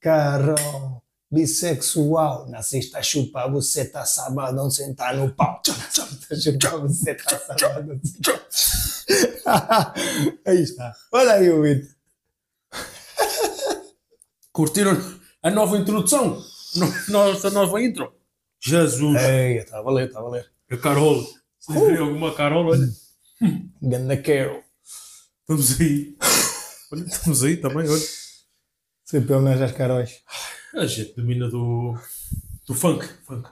Carol, 0.00 1.02
bissexual, 1.30 2.48
nasceste 2.48 2.96
a 2.96 3.02
chupar, 3.02 3.50
você 3.50 3.84
tá 3.84 4.04
sabadão 4.04 4.70
sentar 4.70 5.16
no 5.16 5.34
pau. 5.34 5.60
A 6.30 6.34
chupar, 6.36 6.78
você 6.80 7.14
tá 7.14 7.38
sabadão. 7.38 8.00
Aí 10.46 10.62
está. 10.62 10.92
Olha 11.12 11.32
aí 11.32 11.50
o 11.50 11.62
Vitor. 11.62 11.90
Curtiram 14.52 14.96
a 15.42 15.50
nova 15.50 15.76
introdução? 15.76 16.42
No- 16.76 16.92
Nossa 17.08 17.50
nova 17.50 17.80
intro? 17.82 18.12
Jesus! 18.60 19.22
Ei, 19.22 19.58
está 19.58 19.78
a 19.78 19.82
valer, 19.82 20.06
está 20.08 20.18
a 20.18 20.22
valer. 20.22 20.50
Carol. 20.82 21.24
Se 21.66 21.72
virem 21.72 21.98
alguma 21.98 22.32
Carol, 22.36 22.66
olha. 22.66 22.88
Ganda 23.82 24.16
Carol. 24.16 24.62
Estamos 25.40 25.80
aí. 25.80 26.16
Olha, 26.92 27.04
estamos 27.04 27.42
aí 27.42 27.56
também, 27.56 27.88
olha. 27.88 28.06
Sempre 29.04 29.34
homenagem 29.34 29.64
às 29.64 29.72
Caróis. 29.72 30.22
A 30.74 30.86
gente 30.86 31.14
domina 31.14 31.48
do. 31.48 31.94
do 32.68 32.74
funk. 32.74 33.04
funk. 33.24 33.48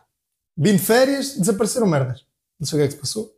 Vim 0.57 0.77
de 0.77 0.79
férias, 0.79 1.37
desapareceram 1.37 1.89
merdas. 1.89 2.25
Não 2.59 2.67
sei 2.67 2.79
o 2.79 2.81
que 2.81 2.85
é 2.85 2.87
que 2.89 2.95
se 2.95 3.01
passou. 3.01 3.37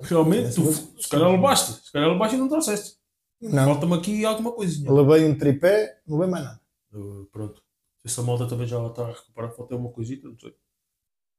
Realmente, 0.00 0.54
tu, 0.54 0.72
se 0.72 1.08
calhar 1.08 1.30
levaste. 1.30 1.86
Se 1.86 1.92
calhar 1.92 2.10
levaste 2.10 2.36
e 2.36 2.38
não 2.38 2.48
trouxeste. 2.48 2.96
Não. 3.40 3.64
Falta-me 3.64 3.94
aqui 3.94 4.24
alguma 4.24 4.52
coisinha. 4.52 4.92
Levei 4.92 5.24
um 5.24 5.36
tripé, 5.36 6.00
não 6.06 6.18
levei 6.18 6.30
mais 6.30 6.44
nada. 6.44 6.60
Uh, 6.92 7.24
pronto. 7.32 7.62
Essa 8.04 8.22
malta 8.22 8.46
também 8.46 8.66
já 8.66 8.84
está 8.86 9.02
a 9.04 9.12
recuperar, 9.12 9.54
falta 9.54 9.76
uma 9.76 9.90
coisita, 9.90 10.28
não 10.28 10.38
sei. 10.38 10.54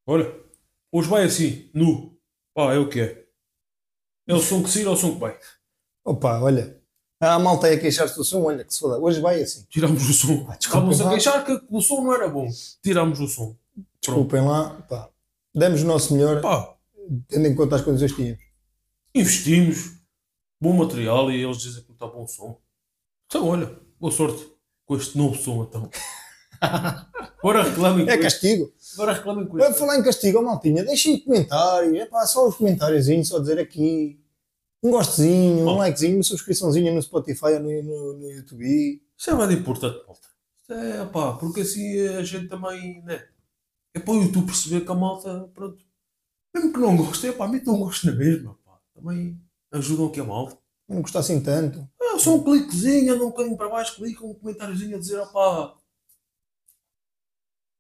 Olha, 0.06 0.34
hoje 0.94 1.10
vai 1.10 1.24
assim, 1.26 1.70
nu. 1.74 2.18
Pá, 2.54 2.74
é 2.74 2.78
o 2.78 2.88
que 2.88 3.02
é. 3.02 3.26
É 4.28 4.34
o 4.34 4.40
som 4.40 4.64
que 4.64 4.70
sair 4.70 4.88
ou 4.88 4.94
o 4.94 4.98
som 4.98 5.14
que 5.16 5.20
vai. 5.20 5.38
Opa, 6.06 6.40
olha. 6.40 6.82
A 7.20 7.40
malta 7.40 7.68
aí 7.68 7.76
a 7.76 7.80
queixar-se 7.80 8.16
do 8.16 8.24
som, 8.24 8.44
olha 8.44 8.64
que 8.66 8.74
se 8.74 8.80
foda. 8.80 9.00
Hoje 9.00 9.20
vai 9.22 9.42
assim. 9.42 9.66
Tirámos 9.70 10.08
o 10.10 10.14
som. 10.14 10.46
Ah, 10.50 10.58
Estavam-se 10.60 11.04
a 11.04 11.10
queixar 11.10 11.46
que 11.46 11.60
o 11.70 11.82
som 11.82 12.02
não 12.02 12.14
era 12.14 12.28
bom. 12.30 12.48
Tirámos 12.82 13.20
o 13.20 13.28
som. 13.28 13.56
Pronto. 13.74 13.88
Desculpem 14.02 14.42
lá. 14.46 14.70
Pá. 14.90 15.10
Demos 15.56 15.82
o 15.84 15.86
nosso 15.86 16.14
melhor, 16.14 16.42
Pá, 16.42 16.76
tendo 17.28 17.48
em 17.48 17.56
conta 17.56 17.76
as 17.76 17.82
condições 17.82 18.12
que 18.12 18.24
tínhamos. 18.24 18.44
investimos. 19.16 19.94
Bom 20.62 20.74
material 20.74 21.30
e 21.32 21.44
eles 21.44 21.58
dizem 21.60 21.82
que 21.84 21.90
não 21.90 21.96
está 21.96 22.08
bom 22.08 22.26
som. 22.28 22.60
Então, 23.28 23.48
olha, 23.48 23.80
boa 24.00 24.12
sorte 24.12 24.50
com 24.86 24.96
este 24.96 25.18
novo 25.18 25.36
som, 25.36 25.64
então. 25.64 25.90
Agora 27.40 27.64
reclamem 27.64 28.06
com 28.06 28.12
É 28.12 28.18
castigo. 28.18 28.74
Agora 28.94 29.14
reclamem 29.14 29.46
com 29.48 29.60
este. 29.60 29.74
falar 29.80 29.98
em 29.98 30.04
castigo, 30.04 30.40
ó 30.40 30.42
maltinha. 30.42 30.84
Deixem 30.84 31.20
comentários. 31.20 31.94
É 31.96 32.06
pá, 32.06 32.26
só 32.26 32.48
os 32.48 32.56
comentáriozinhos, 32.56 33.28
só 33.28 33.40
dizer 33.40 33.60
aqui. 33.60 34.20
Um 34.82 34.92
gostezinho, 34.92 35.66
um 35.66 35.68
Oh. 35.70 35.78
likezinho, 35.78 36.18
uma 36.18 36.24
subscriçãozinha 36.24 36.94
no 36.94 37.02
Spotify 37.02 37.54
ou 37.54 37.60
no, 37.62 37.84
no, 37.84 38.14
no 38.20 38.32
YouTube. 38.32 39.02
Isso 39.18 39.30
é 39.30 39.34
nada 39.34 39.54
importante, 39.54 39.98
malta. 40.06 40.28
É, 40.70 41.06
pá, 41.06 41.34
porque 41.34 41.62
assim 41.62 42.00
a 42.08 42.24
gente 42.24 42.48
também, 42.48 43.02
né? 43.04 43.24
É 43.94 44.00
para 44.00 44.14
o 44.14 44.22
YouTube 44.24 44.46
perceber 44.48 44.82
que 44.82 44.92
a 44.92 44.96
malta, 44.96 45.50
pronto. 45.54 45.84
Mesmo 46.56 46.74
que 46.74 46.80
não 46.80 46.98
goste, 46.98 47.28
é 47.28 47.32
pá, 47.32 47.48
metam 47.48 47.76
um 47.76 47.80
gosto 47.80 48.08
na 48.08 48.14
mesma, 48.14 48.58
pá. 48.66 48.78
Também 48.94 49.40
ajudam 49.72 50.08
aqui 50.08 50.20
a 50.20 50.24
malta. 50.26 50.58
Não 50.90 51.02
gostar 51.02 51.20
assim 51.20 51.40
tanto. 51.42 51.88
É 52.02 52.20
só 52.20 52.36
um 52.36 52.44
cliquezinho, 52.44 53.14
anda 53.14 53.24
um 53.26 53.30
bocadinho 53.30 53.56
para 53.58 53.70
baixo, 53.70 53.96
clica 53.96 54.26
um 54.26 54.34
comentáriozinho 54.34 54.96
a 54.98 55.00
dizer, 55.00 55.18
ó 55.20 55.26
pá. 55.28 55.76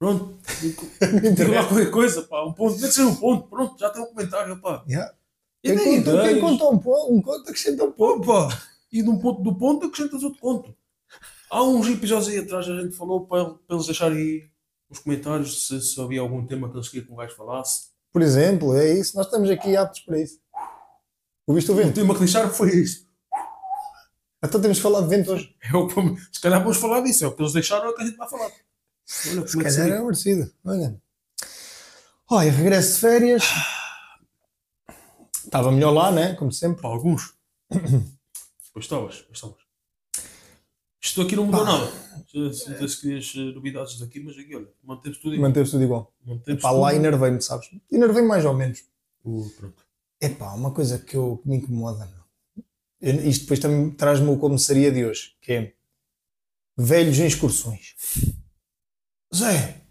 Pronto, 0.03 0.37
digo 0.59 1.53
lá 1.53 1.65
qualquer 1.65 1.89
coisa, 1.89 2.23
pá, 2.23 2.43
um 2.43 2.51
ponto, 2.51 2.75
que 2.77 2.91
ser 2.91 3.03
um 3.03 3.15
ponto, 3.15 3.47
pronto, 3.47 3.79
já 3.79 3.89
tem 3.89 4.01
um 4.03 4.07
comentário, 4.07 4.59
pá. 4.59 4.83
Yeah. 4.85 5.15
E 5.63 5.77
Quem, 5.77 6.03
conta, 6.03 6.23
quem 6.23 6.41
conta 6.41 6.65
um 6.65 6.77
ponto, 6.77 7.13
um 7.13 7.21
conto 7.21 7.41
acrescenta 7.43 7.85
um 7.85 7.91
ponto. 7.93 8.29
Opa! 8.29 8.61
E 8.91 9.01
de 9.01 9.09
um 9.09 9.17
ponto 9.17 9.41
do 9.41 9.55
ponto 9.55 9.85
acrescentas 9.85 10.21
outro 10.21 10.41
ponto. 10.41 10.75
Há 11.49 11.63
uns 11.63 11.87
episódios 11.87 12.27
aí 12.27 12.39
atrás 12.39 12.67
a 12.67 12.81
gente 12.81 12.97
falou 12.97 13.25
para, 13.25 13.45
para 13.45 13.77
eles 13.77 13.85
deixarem 13.85 14.17
aí 14.17 14.49
nos 14.89 14.99
comentários 14.99 15.67
se, 15.67 15.79
se 15.79 16.01
havia 16.01 16.19
algum 16.19 16.45
tema 16.45 16.69
que 16.69 16.75
eles 16.75 16.89
queriam 16.89 17.07
que 17.07 17.13
um 17.13 17.15
gajo 17.15 17.37
falasse. 17.37 17.91
Por 18.11 18.21
exemplo, 18.21 18.75
é 18.75 18.91
isso. 18.91 19.15
Nós 19.15 19.27
estamos 19.27 19.49
aqui 19.49 19.77
aptos 19.77 20.01
para 20.01 20.19
isso. 20.19 20.37
Ouviste 21.47 21.71
o 21.71 21.75
O 21.75 21.77
vento? 21.77 21.95
tema 21.95 22.13
que 22.13 22.19
deixaram 22.19 22.49
foi 22.49 22.75
isto. 22.75 23.07
Então 24.43 24.59
temos 24.59 24.75
de 24.75 24.83
falar 24.83 24.99
de 24.99 25.07
vento 25.07 25.31
hoje. 25.31 25.55
É 25.63 25.77
o 25.77 25.87
se 26.29 26.41
calhar 26.41 26.61
vamos 26.61 26.75
falar 26.75 26.99
disso, 26.99 27.23
é 27.23 27.27
o 27.29 27.31
que 27.31 27.41
eles 27.41 27.53
deixaram, 27.53 27.85
é 27.85 27.89
o 27.91 27.95
que 27.95 28.01
a 28.01 28.05
gente 28.05 28.17
vai 28.17 28.29
falar. 28.29 28.51
Olha, 29.27 29.47
Se 29.47 29.55
é 29.59 29.63
que 29.63 29.63
calhar 29.63 29.87
é 29.97 30.01
merecido. 30.01 30.51
Olha. 30.63 31.01
Olha, 32.29 32.51
regresso 32.51 32.93
de 32.95 32.99
férias. 32.99 33.43
Estava 35.45 35.71
melhor 35.71 35.91
lá, 35.91 36.11
né? 36.11 36.33
Como 36.35 36.51
sempre. 36.51 36.81
Para 36.81 36.89
alguns. 36.91 37.33
Pois 38.73 38.85
estavas, 38.85 39.21
pois 39.21 39.33
estavas. 39.37 39.57
Isto 41.01 41.21
aqui 41.21 41.35
não 41.35 41.45
mudou 41.45 41.65
Pá. 41.65 41.71
nada. 41.73 41.91
Se, 42.53 42.87
se 42.87 43.01
querias 43.01 43.33
eh, 43.35 43.53
novidades 43.53 43.99
daqui, 43.99 44.19
mas 44.21 44.37
aqui, 44.37 44.55
olha, 44.55 44.67
manteve 44.83 45.15
tudo 45.17 45.35
igual. 45.35 45.49
Manteve-se 45.49 45.71
tudo 45.73 45.83
igual. 45.83 46.13
Manteve 46.25 46.61
Pá, 46.61 46.71
lá 46.71 46.95
enervei-me, 46.95 47.41
sabes? 47.41 47.69
Enervei-me 47.91 48.27
mais 48.27 48.45
ou 48.45 48.53
menos. 48.53 48.83
Uh, 49.23 49.49
pronto. 49.51 49.83
Epá, 50.19 50.53
uma 50.53 50.71
coisa 50.71 50.97
que, 50.97 51.15
eu, 51.15 51.37
que 51.43 51.49
me 51.49 51.57
incomoda. 51.57 52.09
Eu- 53.01 53.27
isto 53.27 53.41
depois 53.41 53.59
também 53.59 53.91
traz-me 53.91 54.29
o 54.29 54.37
como 54.37 54.57
seria 54.57 54.91
de 54.91 55.05
hoje, 55.05 55.35
que 55.41 55.51
é 55.51 55.73
velhos 56.77 57.19
em 57.19 57.27
excursões. 57.27 57.95
Zé, 59.35 59.81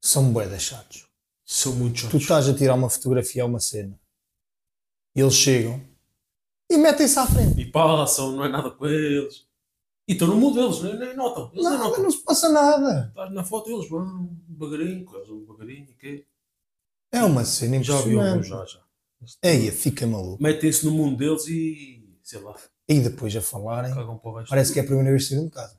são 0.00 0.32
bué 0.32 0.58
chatos. 0.58 1.06
São 1.44 1.74
muito 1.74 1.94
Tu 1.96 2.00
chatos. 2.02 2.20
estás 2.22 2.48
a 2.48 2.54
tirar 2.54 2.74
uma 2.74 2.90
fotografia 2.90 3.42
a 3.42 3.46
uma 3.46 3.60
cena. 3.60 3.98
E 5.16 5.20
eles 5.20 5.34
chegam 5.34 5.82
e 6.70 6.76
metem-se 6.76 7.18
à 7.18 7.26
frente. 7.26 7.60
E 7.60 7.70
passam, 7.70 8.32
não 8.32 8.44
é 8.44 8.48
nada 8.48 8.70
com 8.70 8.86
eles. 8.86 9.46
E 10.06 10.12
estão 10.12 10.28
no 10.28 10.36
mundo 10.36 10.60
deles, 10.60 10.82
nem, 10.82 10.98
nem 10.98 11.16
notam. 11.16 11.50
Eles 11.52 11.64
Nada, 11.64 11.78
notam. 11.78 12.02
não 12.04 12.10
se 12.10 12.22
passa 12.24 12.48
nada. 12.50 13.08
Estás 13.08 13.32
na 13.32 13.44
foto 13.44 13.70
eles 13.70 13.88
vão 13.88 14.30
devagarinho, 14.48 15.04
quase 15.04 15.30
um 15.32 15.40
devagarinho, 15.40 15.86
que 15.98 16.24
É 17.12 17.22
uma 17.24 17.44
cena 17.44 17.82
Já 17.82 18.00
vi 18.02 18.14
alguns, 18.18 18.46
impressionante. 18.46 18.72
já, 18.72 18.80
já. 18.80 19.38
Eia, 19.42 19.72
fica 19.72 20.06
maluco. 20.06 20.42
Metem-se 20.42 20.84
no 20.86 20.92
mundo 20.92 21.16
deles 21.16 21.46
e, 21.48 22.08
sei 22.22 22.40
lá, 22.40 22.54
E 22.88 23.00
depois 23.00 23.34
a 23.34 23.42
falarem, 23.42 23.92
parece 24.48 24.72
que 24.72 24.78
é 24.78 24.82
a 24.82 24.86
primeira 24.86 25.10
vez 25.10 25.24
que 25.24 25.30
saíram 25.30 25.46
de 25.46 25.52
casa. 25.52 25.78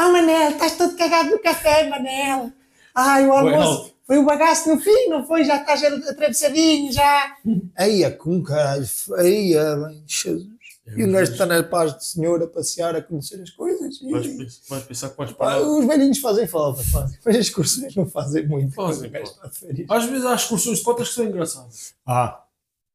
Ah, 0.00 0.08
Manel, 0.10 0.50
estás 0.52 0.76
todo 0.76 0.96
cagado 0.96 1.30
no 1.30 1.38
café, 1.40 1.88
Manel. 1.88 2.52
Ai, 2.94 3.26
o 3.26 3.32
almoço 3.32 3.82
Well. 3.82 3.90
foi 4.06 4.18
o 4.18 4.24
bagaço 4.24 4.68
no 4.72 4.80
fim, 4.80 5.08
não 5.08 5.26
foi? 5.26 5.42
Já 5.44 5.56
estás 5.56 5.82
atravessadinho, 5.82 6.92
já. 6.92 7.36
Eia, 7.78 8.10
com 8.12 8.40
caralho, 8.42 8.86
eia, 9.18 9.74
bem, 9.76 10.02
Jesus. 10.06 10.46
E 10.96 11.04
um 11.04 11.12
gajo 11.12 11.32
está 11.32 11.44
na 11.44 11.62
paz 11.62 11.92
do 11.94 12.02
Senhor 12.02 12.42
a 12.42 12.46
passear, 12.46 12.94
a 12.96 13.02
conhecer 13.02 13.42
as 13.42 13.50
coisas. 13.50 14.00
Vais, 14.10 14.26
pens- 14.26 14.62
vais 14.68 14.82
pensar 14.84 15.10
que 15.10 15.18
vais 15.18 15.32
parar. 15.32 15.60
os 15.60 15.84
velhinhos 15.86 16.18
fazem 16.18 16.46
falta, 16.46 16.82
fazem. 16.84 17.18
Mas 17.26 17.34
as 17.36 17.42
excursões 17.46 17.94
não 17.96 18.06
fazem 18.06 18.46
muito. 18.46 18.74
Fazem, 18.74 19.10
o. 19.10 19.86
Às 19.90 20.04
vezes 20.06 20.24
há 20.24 20.34
excursões 20.34 20.78
de 20.78 20.84
cotas 20.84 21.08
que 21.08 21.14
são 21.14 21.24
engraçadas. 21.24 21.94
Ah, 22.06 22.44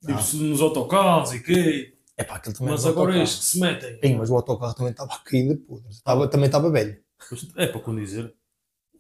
Tipo, 0.05 0.19
Ah. 0.19 0.35
nos 0.37 0.59
autocarros 0.61 1.33
e 1.33 1.39
quê. 1.39 1.92
É 2.17 2.23
pá, 2.23 2.35
aquilo 2.35 2.55
também 2.55 2.71
Mas 2.73 2.85
é 2.85 2.89
agora 2.89 3.17
estes 3.17 3.39
que 3.39 3.45
se 3.45 3.59
metem. 3.59 3.99
Sim, 4.03 4.15
mas 4.17 4.29
o 4.29 4.35
autocarro 4.35 4.73
também 4.73 4.91
estava 4.91 5.13
a 5.13 5.17
cair 5.19 5.47
de 5.49 5.55
podre. 5.55 5.89
Estava, 5.89 6.27
também 6.27 6.45
estava 6.47 6.69
velho. 6.69 6.97
É 7.57 7.67
para 7.67 7.79
condizer. 7.81 8.33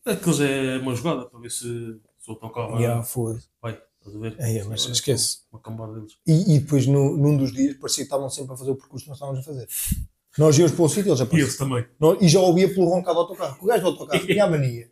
Aqueles 0.05 0.39
é 0.39 0.77
uma 0.79 0.95
jogada 0.95 1.25
para 1.29 1.39
ver 1.39 1.49
se, 1.51 1.59
se 1.59 2.29
o 2.29 2.31
autocarro 2.31 2.77
Yeah, 2.79 3.03
foda-se. 3.03 3.47
vai. 3.61 3.79
Estás 3.99 4.15
a 4.17 4.19
ver? 4.19 4.35
É, 4.37 4.63
mas 4.65 4.83
Olha, 4.85 4.91
esquece. 4.91 5.37
Uma 5.51 5.61
cambada 5.61 5.93
deles. 5.93 6.13
E, 6.27 6.55
e 6.55 6.59
depois, 6.59 6.85
no, 6.87 7.15
num 7.15 7.37
dos 7.37 7.53
dias, 7.53 7.77
parecia 7.77 8.03
que 8.03 8.07
estavam 8.07 8.29
sempre 8.29 8.53
a 8.53 8.57
fazer 8.57 8.71
o 8.71 8.75
percurso 8.75 9.05
que 9.05 9.09
nós 9.09 9.17
estávamos 9.17 9.39
a 9.41 9.43
fazer. 9.43 9.67
Nós 10.35 10.57
íamos 10.57 10.71
para 10.73 10.83
um 10.85 10.89
sítio, 10.89 11.09
eles 11.09 11.19
E 11.19 11.23
apareciam. 11.23 11.45
eles 11.47 11.57
também. 11.57 11.85
Nós- 11.99 12.17
E 12.19 12.27
já 12.27 12.39
ouvia 12.39 12.67
pelo 12.67 12.87
roncar 12.89 13.13
do 13.13 13.19
autocarro. 13.19 13.55
O 13.61 13.65
gajo 13.67 13.81
do 13.83 13.87
autocarro 13.89 14.25
tinha 14.25 14.43
a 14.45 14.49
mania. 14.49 14.89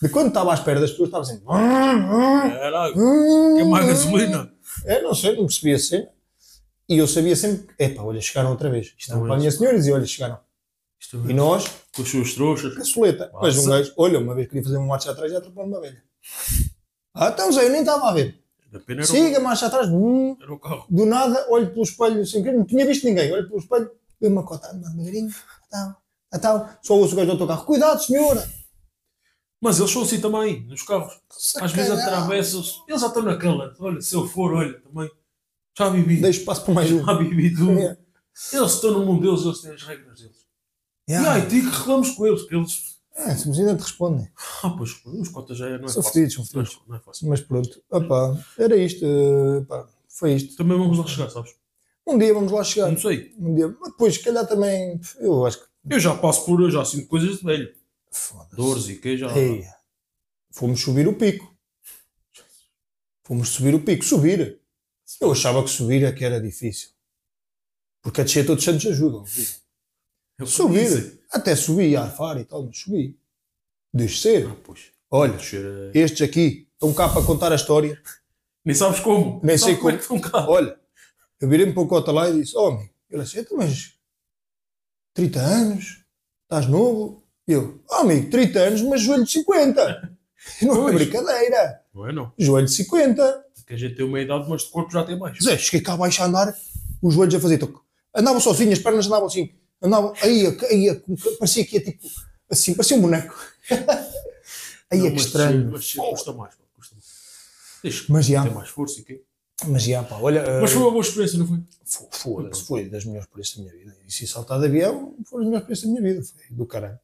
De 0.00 0.08
quando 0.08 0.28
estava 0.28 0.52
à 0.52 0.54
espera 0.54 0.78
das 0.80 0.92
pessoas, 0.92 1.08
estava 1.08 1.24
sempre. 1.24 1.44
Caralho. 1.46 2.94
Que 3.56 3.60
é 3.60 3.64
mais 3.64 3.86
gasolina. 3.86 4.52
É, 4.84 5.02
não 5.02 5.14
sei, 5.14 5.32
não 5.36 5.46
percebia 5.46 5.74
a 5.74 5.78
cena. 5.80 6.08
E 6.88 6.96
eu 6.96 7.06
sabia 7.06 7.36
sempre 7.36 7.74
que, 7.74 7.82
epá, 7.82 8.02
olha, 8.02 8.20
chegaram 8.20 8.50
outra 8.50 8.70
vez. 8.70 8.94
Isto 8.96 9.10
não 9.10 9.18
Não 9.18 9.26
para 9.26 9.34
a 9.34 9.36
é 9.36 9.40
minha 9.40 9.50
senhora 9.50 9.76
e 9.76 9.78
dizia, 9.78 9.94
olha, 9.94 10.06
chegaram. 10.06 10.36
É 10.36 11.30
E 11.30 11.34
nós, 11.34 11.66
com 11.94 12.02
as 12.02 12.08
suas 12.08 12.34
trouxas. 12.34 12.74
caçoleta. 12.74 13.30
Mas 13.34 13.58
um 13.58 13.66
gajo, 13.68 13.92
olha, 13.96 14.18
uma 14.18 14.34
vez 14.34 14.48
queria 14.48 14.62
fazer 14.62 14.78
uma 14.78 14.86
marcha 14.86 15.10
atrás 15.10 15.30
e 15.30 15.36
atropelou 15.36 15.66
uma 15.68 15.80
velha. 15.80 16.02
Ah, 17.14 17.28
então, 17.28 17.52
Zé, 17.52 17.66
eu 17.66 17.70
nem 17.70 17.80
estava 17.80 18.08
a 18.08 18.12
ver. 18.14 18.40
Siga, 19.04 19.40
marcha 19.40 19.66
atrás. 19.66 19.88
Hum, 19.88 20.32
o, 20.32 20.42
era 20.42 20.52
o 20.52 20.58
carro. 20.58 20.86
do 20.90 21.06
nada, 21.06 21.46
olho 21.50 21.70
pelo 21.70 21.82
espelho, 21.82 22.26
sem 22.26 22.42
querer, 22.42 22.56
não 22.56 22.64
tinha 22.64 22.86
visto 22.86 23.04
ninguém. 23.04 23.32
Olho 23.32 23.46
pelo 23.48 23.60
espelho, 23.60 23.90
vê 24.20 24.28
uma 24.28 24.44
cota, 24.44 24.68
anda 24.70 24.88
devagarinho, 24.90 25.30
então, 25.66 25.96
então, 26.34 26.68
só 26.82 26.94
ouço 26.94 27.14
o 27.14 27.16
gajo 27.16 27.26
do 27.28 27.32
autocarro. 27.32 27.64
Cuidado, 27.64 28.02
senhora. 28.02 28.46
Mas 29.60 29.78
eles 29.78 29.90
são 29.90 30.02
assim 30.02 30.20
também, 30.20 30.64
nos 30.66 30.82
carros. 30.82 31.18
Às 31.60 31.72
vezes 31.72 31.90
atravessam-se. 31.92 32.74
Eles 32.86 33.00
já 33.00 33.06
estão 33.08 33.22
naquela. 33.22 33.74
Olha, 33.80 34.00
se 34.00 34.14
eu 34.14 34.26
for, 34.26 34.52
olha, 34.54 34.78
também. 34.80 35.10
Já 35.78 35.88
vivi. 35.90 36.20
Deixa 36.20 36.40
espaço 36.40 36.64
para 36.64 36.74
mais 36.74 36.90
um. 36.90 37.04
Já 37.04 37.14
vivi 37.14 37.54
tudo. 37.54 37.72
Yeah. 37.72 37.98
Eles 38.52 38.72
estão 38.72 38.90
no 38.92 39.06
mundo 39.06 39.22
deles, 39.22 39.44
eles 39.44 39.60
têm 39.60 39.72
as 39.72 39.82
regras 39.82 40.20
deles. 40.20 40.36
Yeah. 41.08 41.38
E 41.38 41.42
aí, 41.42 41.48
tu 41.48 41.70
que 41.70 41.76
reclamos 41.78 42.10
com 42.10 42.26
eles, 42.26 42.42
que 42.42 42.54
eles 42.54 42.98
É, 43.16 43.26
mas 43.28 43.58
ainda 43.58 43.76
te 43.76 43.82
respondem. 43.82 44.28
Ah, 44.62 44.70
pois, 44.70 44.90
os 45.04 45.28
cotas 45.28 45.56
já 45.58 45.66
é- 45.68 45.78
não 45.78 45.86
é 45.86 45.88
São 45.88 46.02
fácil. 46.02 46.30
são 46.30 46.44
Não 46.54 46.62
é- 46.62 46.64
fedidos. 46.64 46.82
Não 46.88 46.96
é 46.96 47.00
fácil. 47.00 47.28
Mas 47.28 47.40
pronto, 47.40 47.82
opá, 47.90 48.44
era 48.58 48.76
isto. 48.76 49.04
eh, 49.04 49.64
pá, 49.68 49.88
foi 50.08 50.34
isto. 50.34 50.56
Também 50.56 50.78
vamos 50.78 50.98
lá 50.98 51.06
chegar, 51.06 51.30
sabes? 51.30 51.52
Um 52.06 52.16
dia 52.18 52.32
vamos 52.32 52.52
lá 52.52 52.62
chegar. 52.64 52.90
Não 52.90 52.98
sei. 52.98 53.34
Um 53.38 53.54
dia. 53.54 53.68
Mas 53.80 53.90
depois, 53.90 54.14
se 54.14 54.20
calhar 54.22 54.46
também. 54.46 55.00
Eu 55.20 55.44
acho 55.46 55.58
que. 55.60 55.66
Eu 55.90 55.98
já 56.00 56.14
passo 56.16 56.44
por, 56.44 56.60
eu 56.60 56.70
já 56.70 56.84
sinto 56.84 57.06
coisas 57.08 57.38
de 57.38 57.44
velho. 57.44 57.72
Foda-se. 58.10 58.56
Dores 58.56 58.88
e 58.88 58.96
que 58.96 59.16
já. 59.16 59.36
Ei, 59.36 59.64
fomos 60.50 60.80
subir 60.80 61.06
o 61.08 61.14
pico. 61.14 61.52
Fomos 63.24 63.48
subir 63.50 63.74
o 63.74 63.80
pico. 63.80 64.04
Subir. 64.04 64.60
Eu 65.20 65.32
achava 65.32 65.62
que 65.64 65.70
subir 65.70 66.04
é 66.04 66.12
que 66.12 66.24
era 66.24 66.40
difícil. 66.40 66.90
Porque 68.02 68.20
a 68.20 68.24
descer 68.24 68.46
todos 68.46 68.66
os 68.66 68.72
santos 68.72 68.86
ajudam. 68.86 69.24
Eu 70.38 70.46
Subir. 70.46 70.84
disse. 70.84 71.20
Até 71.30 71.56
subi 71.56 71.96
a 71.96 72.02
arfar 72.04 72.38
e 72.38 72.44
tal, 72.44 72.62
mas 72.64 72.78
subi. 72.78 73.18
Descer. 73.92 74.46
Ah, 74.48 74.56
pois. 74.64 74.92
Olha, 75.10 75.32
Descer 75.36 75.64
é- 75.94 75.98
estes 75.98 76.22
aqui 76.22 76.68
estão 76.74 76.92
cá 76.94 77.08
para 77.08 77.24
contar 77.24 77.52
a 77.52 77.56
história. 77.56 78.00
Nem 78.64 78.74
sabes 78.74 79.00
como. 79.00 79.40
Nem 79.42 79.58
sei 79.58 79.76
como. 79.76 79.90
é 79.90 79.96
que 79.96 80.02
estão 80.02 80.20
cá. 80.20 80.46
Olha, 80.48 80.78
eu 81.40 81.48
virei-me 81.48 81.72
para 81.72 81.82
o 81.82 81.88
cota 81.88 82.12
lá 82.12 82.28
e 82.28 82.40
disse: 82.40 82.56
Homem, 82.56 82.88
ele 83.10 83.22
disse: 83.22 83.40
"Então, 83.40 83.56
mas 83.56 83.94
30 85.14 85.40
anos, 85.40 86.04
estás 86.44 86.66
novo? 86.66 87.24
E 87.46 87.52
eu: 87.52 87.82
oh, 87.90 87.94
Amigo, 87.94 88.30
30 88.30 88.58
anos, 88.60 88.82
mas 88.82 89.00
joelho 89.00 89.24
de 89.24 89.32
50. 89.32 90.18
Não 90.62 90.88
é 90.88 90.92
brincadeira. 90.92 91.82
Não 91.92 92.06
é. 92.06 92.32
Joelho 92.38 92.66
de 92.66 92.72
50. 92.72 93.46
Que 93.68 93.74
a 93.74 93.76
gente 93.76 93.94
tem 93.96 94.04
uma 94.04 94.18
idade, 94.20 94.48
mas 94.48 94.62
de 94.62 94.70
corpo 94.70 94.90
já 94.90 95.04
tem 95.04 95.16
mais. 95.18 95.38
Zé, 95.42 95.56
cheguei 95.58 95.80
cá 95.82 95.92
abaixo 95.92 96.22
a 96.22 96.26
andar, 96.26 96.54
os 97.02 97.14
joelhos 97.14 97.34
a 97.34 97.40
fazer 97.40 97.58
toque. 97.58 97.78
Andavam 98.14 98.40
sozinhos, 98.40 98.78
as 98.78 98.82
pernas 98.84 99.06
andavam 99.06 99.26
assim. 99.26 99.52
Andavam, 99.82 100.12
aí, 100.22 100.46
aí, 100.70 101.02
parecia 101.38 101.64
que 101.66 101.76
ia 101.76 101.84
tipo, 101.84 102.08
assim, 102.50 102.74
parecia 102.74 102.96
um 102.96 103.02
boneco. 103.02 103.36
aí 104.90 104.98
Não, 104.98 105.06
é 105.06 105.10
que 105.10 105.16
mas 105.16 105.24
estranho. 105.26 105.70
Mas 105.70 105.94
custa 105.94 106.32
mais. 106.32 106.54
pá, 106.54 106.64
Custa 106.74 106.94
mais. 106.96 107.06
Que 108.06 108.12
Mas 108.12 108.26
já. 108.26 108.42
ter 108.42 108.50
mais 108.54 108.68
força 108.70 109.00
e 109.00 109.04
quê? 109.04 109.22
Mas 109.66 109.82
já, 109.82 110.02
pá, 110.02 110.16
olha. 110.16 110.42
Mas 110.60 110.70
eh, 110.70 110.74
foi 110.74 110.82
uma 110.82 110.90
boa 110.90 111.02
experiência, 111.02 111.38
não 111.38 111.46
foi? 111.46 111.60
Fo- 111.84 112.08
Foda-se, 112.10 112.64
foi 112.64 112.88
das 112.88 113.04
melhores 113.04 113.26
experiências 113.28 113.56
da 113.56 113.62
minha 113.64 113.76
vida. 113.84 113.96
E 114.06 114.12
se 114.12 114.26
saltar 114.26 114.58
de 114.60 114.66
avião, 114.66 115.14
foi 115.26 115.40
das 115.40 115.46
melhores 115.50 115.68
experiências 115.68 115.94
da 115.94 116.00
minha 116.00 116.12
vida. 116.14 116.24
Foi 116.48 116.56
do 116.56 116.66
caralho. 116.66 116.98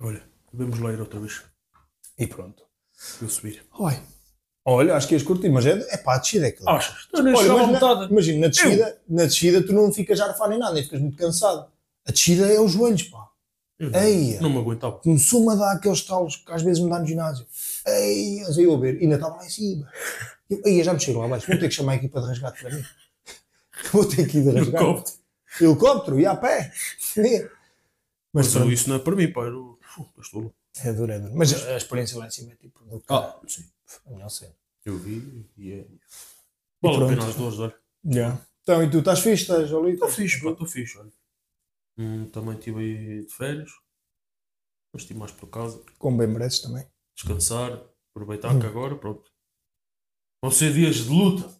Olha, 0.00 0.22
devemos 0.52 0.78
lá 0.80 0.92
ir 0.92 1.00
outra 1.00 1.20
vez. 1.20 1.42
E 2.18 2.26
pronto. 2.26 2.62
Eu 3.20 3.28
subir. 3.28 3.62
Oi. 3.78 3.98
Olha, 4.68 4.96
acho 4.96 5.06
que 5.06 5.14
ias 5.14 5.22
curtir, 5.22 5.48
mas 5.48 5.64
é, 5.64 5.70
é 5.90 5.96
pá, 5.96 6.16
a 6.16 6.18
descida 6.18 6.46
é 6.46 6.48
aquilo. 6.48 6.68
Achas? 6.68 7.06
Eu 7.12 7.22
nem 7.22 7.32
Olha, 7.34 7.42
chegava 7.42 7.60
à 7.60 7.66
mas 7.68 7.80
na- 7.80 7.88
metade. 7.94 8.12
imagina, 8.12 8.38
na 8.40 8.48
descida, 8.48 8.98
na 9.08 9.24
descida 9.24 9.62
tu 9.62 9.72
não 9.72 9.92
ficas 9.92 10.20
a 10.20 10.26
arfar 10.26 10.48
nem 10.48 10.58
nada, 10.58 10.74
nem 10.74 10.82
ficas 10.82 11.00
muito 11.00 11.16
cansado. 11.16 11.68
A 12.04 12.10
descida 12.12 12.46
é 12.52 12.60
os 12.60 12.72
joelhos, 12.72 13.04
pá. 13.04 13.28
Eu 13.78 13.90
não, 13.90 14.00
Eia. 14.00 14.40
não 14.40 14.50
me 14.50 14.58
aguentava. 14.58 14.96
Começou-me 14.98 15.52
a 15.52 15.54
dar 15.54 15.72
aqueles 15.72 16.00
talos 16.02 16.36
que 16.36 16.50
às 16.50 16.62
vezes 16.62 16.82
me 16.82 16.88
dá 16.90 16.98
no 16.98 17.06
ginásio. 17.06 17.46
Ei, 17.86 18.40
mas 18.42 18.58
eu 18.58 18.74
a 18.74 18.78
ver, 18.78 18.98
ainda 19.00 19.14
estava 19.16 19.36
lá 19.36 19.46
em 19.46 19.50
cima. 19.50 19.88
Eu, 20.50 20.62
ei, 20.64 20.82
já 20.82 20.92
me 20.94 20.98
chego 21.00 21.20
lá 21.20 21.26
abaixo, 21.26 21.46
vou 21.46 21.58
ter 21.58 21.68
que 21.68 21.74
chamar 21.74 21.92
a 21.92 21.96
equipa 21.96 22.20
de 22.20 22.26
resgate 22.28 22.60
para 22.62 22.74
mim. 22.74 22.82
Vou 23.92 24.04
ter 24.06 24.26
que 24.26 24.38
ir 24.38 24.42
de 24.44 24.50
resgate. 24.50 24.82
Helicóptero. 24.84 25.16
Helicóptero, 25.60 26.20
e 26.20 26.26
a 26.26 26.34
pé. 26.34 26.72
Mas 28.32 28.54
Mas 28.54 28.72
isso 28.72 28.88
não 28.88 28.96
é 28.96 28.98
para 28.98 29.14
mim, 29.14 29.30
pá. 29.32 29.42
Eu, 29.42 29.78
eu 30.16 30.22
estou 30.22 30.40
louco. 30.40 30.56
é 30.82 30.92
duro, 30.92 31.12
é 31.12 31.18
duro. 31.18 31.32
Mas 31.36 31.52
a 31.66 31.76
experiência 31.76 32.18
lá 32.18 32.26
em 32.26 32.30
cima 32.30 32.52
é 32.52 32.56
tipo 32.56 32.80
Ah, 33.08 33.36
sim. 33.46 33.64
A 34.06 34.10
melhor 34.10 34.28
cena. 34.28 34.54
Eu 34.84 34.98
vi 34.98 35.48
e 35.56 35.72
é. 35.72 35.86
Vale 36.82 36.96
a 36.96 36.98
pronto. 36.98 37.08
pena 37.08 37.26
as 37.28 37.34
duas, 37.34 37.58
olha. 37.58 37.76
Já. 38.04 38.46
Então, 38.62 38.82
e 38.82 38.90
tu 38.90 38.98
estás 38.98 39.20
fixe? 39.20 39.42
Estás 39.42 39.72
ali? 39.72 39.92
Estou 39.92 40.08
Estás 40.08 40.14
fixe, 40.14 40.42
pá, 40.42 40.50
estou 40.50 40.66
fixe, 40.66 40.98
olha. 40.98 41.12
Hum, 41.98 42.26
também 42.30 42.54
estive 42.58 42.80
aí 42.80 43.24
de 43.24 43.32
férias. 43.32 43.70
Mas 44.92 45.02
estive 45.02 45.18
mais 45.18 45.32
por 45.32 45.48
casa. 45.48 45.82
Com 45.98 46.16
bem 46.16 46.26
mereces 46.28 46.60
também. 46.60 46.86
Descansar. 47.14 47.80
Aproveitar 48.14 48.58
que 48.58 48.66
agora, 48.66 48.96
pronto. 48.96 49.30
Vão 50.42 50.50
ser 50.50 50.72
dias 50.72 50.96
de 50.96 51.08
luta. 51.10 51.52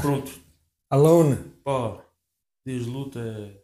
Pronto. 0.00 0.30
Alone. 0.90 1.36
Pá, 1.64 2.04
dias 2.66 2.84
de 2.84 2.90
luta 2.90 3.20
é. 3.20 3.62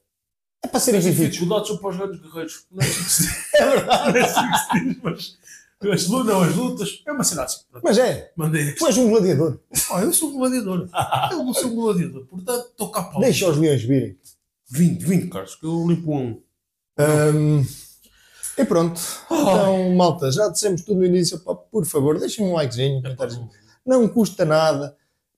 É 0.64 0.68
para 0.68 0.80
serem 0.80 0.98
As 0.98 1.04
vividos. 1.06 1.32
dificuldades 1.32 1.68
são 1.68 1.78
para 1.78 1.88
os 1.90 1.96
grandes 1.96 2.20
guerreiros. 2.20 2.66
Não 2.70 2.82
é 2.82 2.86
assim 2.86 3.02
que 3.02 3.10
se 3.10 3.22
diz. 3.22 3.54
É 3.54 3.66
verdade. 3.70 4.12
Não 4.12 4.16
é 4.16 4.24
assim 4.24 4.50
que 4.50 4.58
se 4.58 4.84
diz, 4.84 5.02
mas. 5.02 5.38
As 5.82 6.06
lutas, 6.06 6.26
não, 6.26 6.42
as 6.42 6.54
lutas. 6.56 7.02
É 7.06 7.12
uma 7.12 7.24
cena 7.24 7.44
assim. 7.44 7.60
Mas 7.82 7.96
é, 7.96 8.30
Mandei. 8.36 8.72
tu 8.74 8.86
és 8.86 8.98
um 8.98 9.08
gladiador. 9.08 9.58
Ah, 9.90 10.02
eu 10.02 10.12
sou 10.12 10.28
um 10.30 10.38
gladiador. 10.38 10.86
Eu 11.32 11.42
não 11.42 11.54
sou 11.54 11.70
um 11.70 11.74
gladiador. 11.74 12.26
Portanto, 12.26 12.66
estou 12.70 12.90
cá 12.90 13.04
para 13.04 13.20
Deixa 13.20 13.48
os 13.48 13.56
leões 13.56 13.82
virem. 13.82 14.18
20, 14.70 15.02
20, 15.04 15.28
Carlos, 15.30 15.54
que 15.56 15.64
eu 15.66 15.86
limpo 15.88 16.14
um. 16.14 16.40
Ahm, 16.98 17.64
e 18.58 18.64
pronto. 18.64 19.00
Então, 19.24 19.94
malta, 19.96 20.30
já 20.30 20.48
dissemos 20.48 20.82
tudo 20.82 20.98
no 21.00 21.06
início. 21.06 21.40
Pá, 21.40 21.54
por 21.54 21.86
favor, 21.86 22.18
deixem 22.18 22.44
um 22.44 22.52
likezinho. 22.54 23.02
É. 23.06 23.16
Não 23.86 24.06
custa 24.06 24.44
nada. 24.44 24.94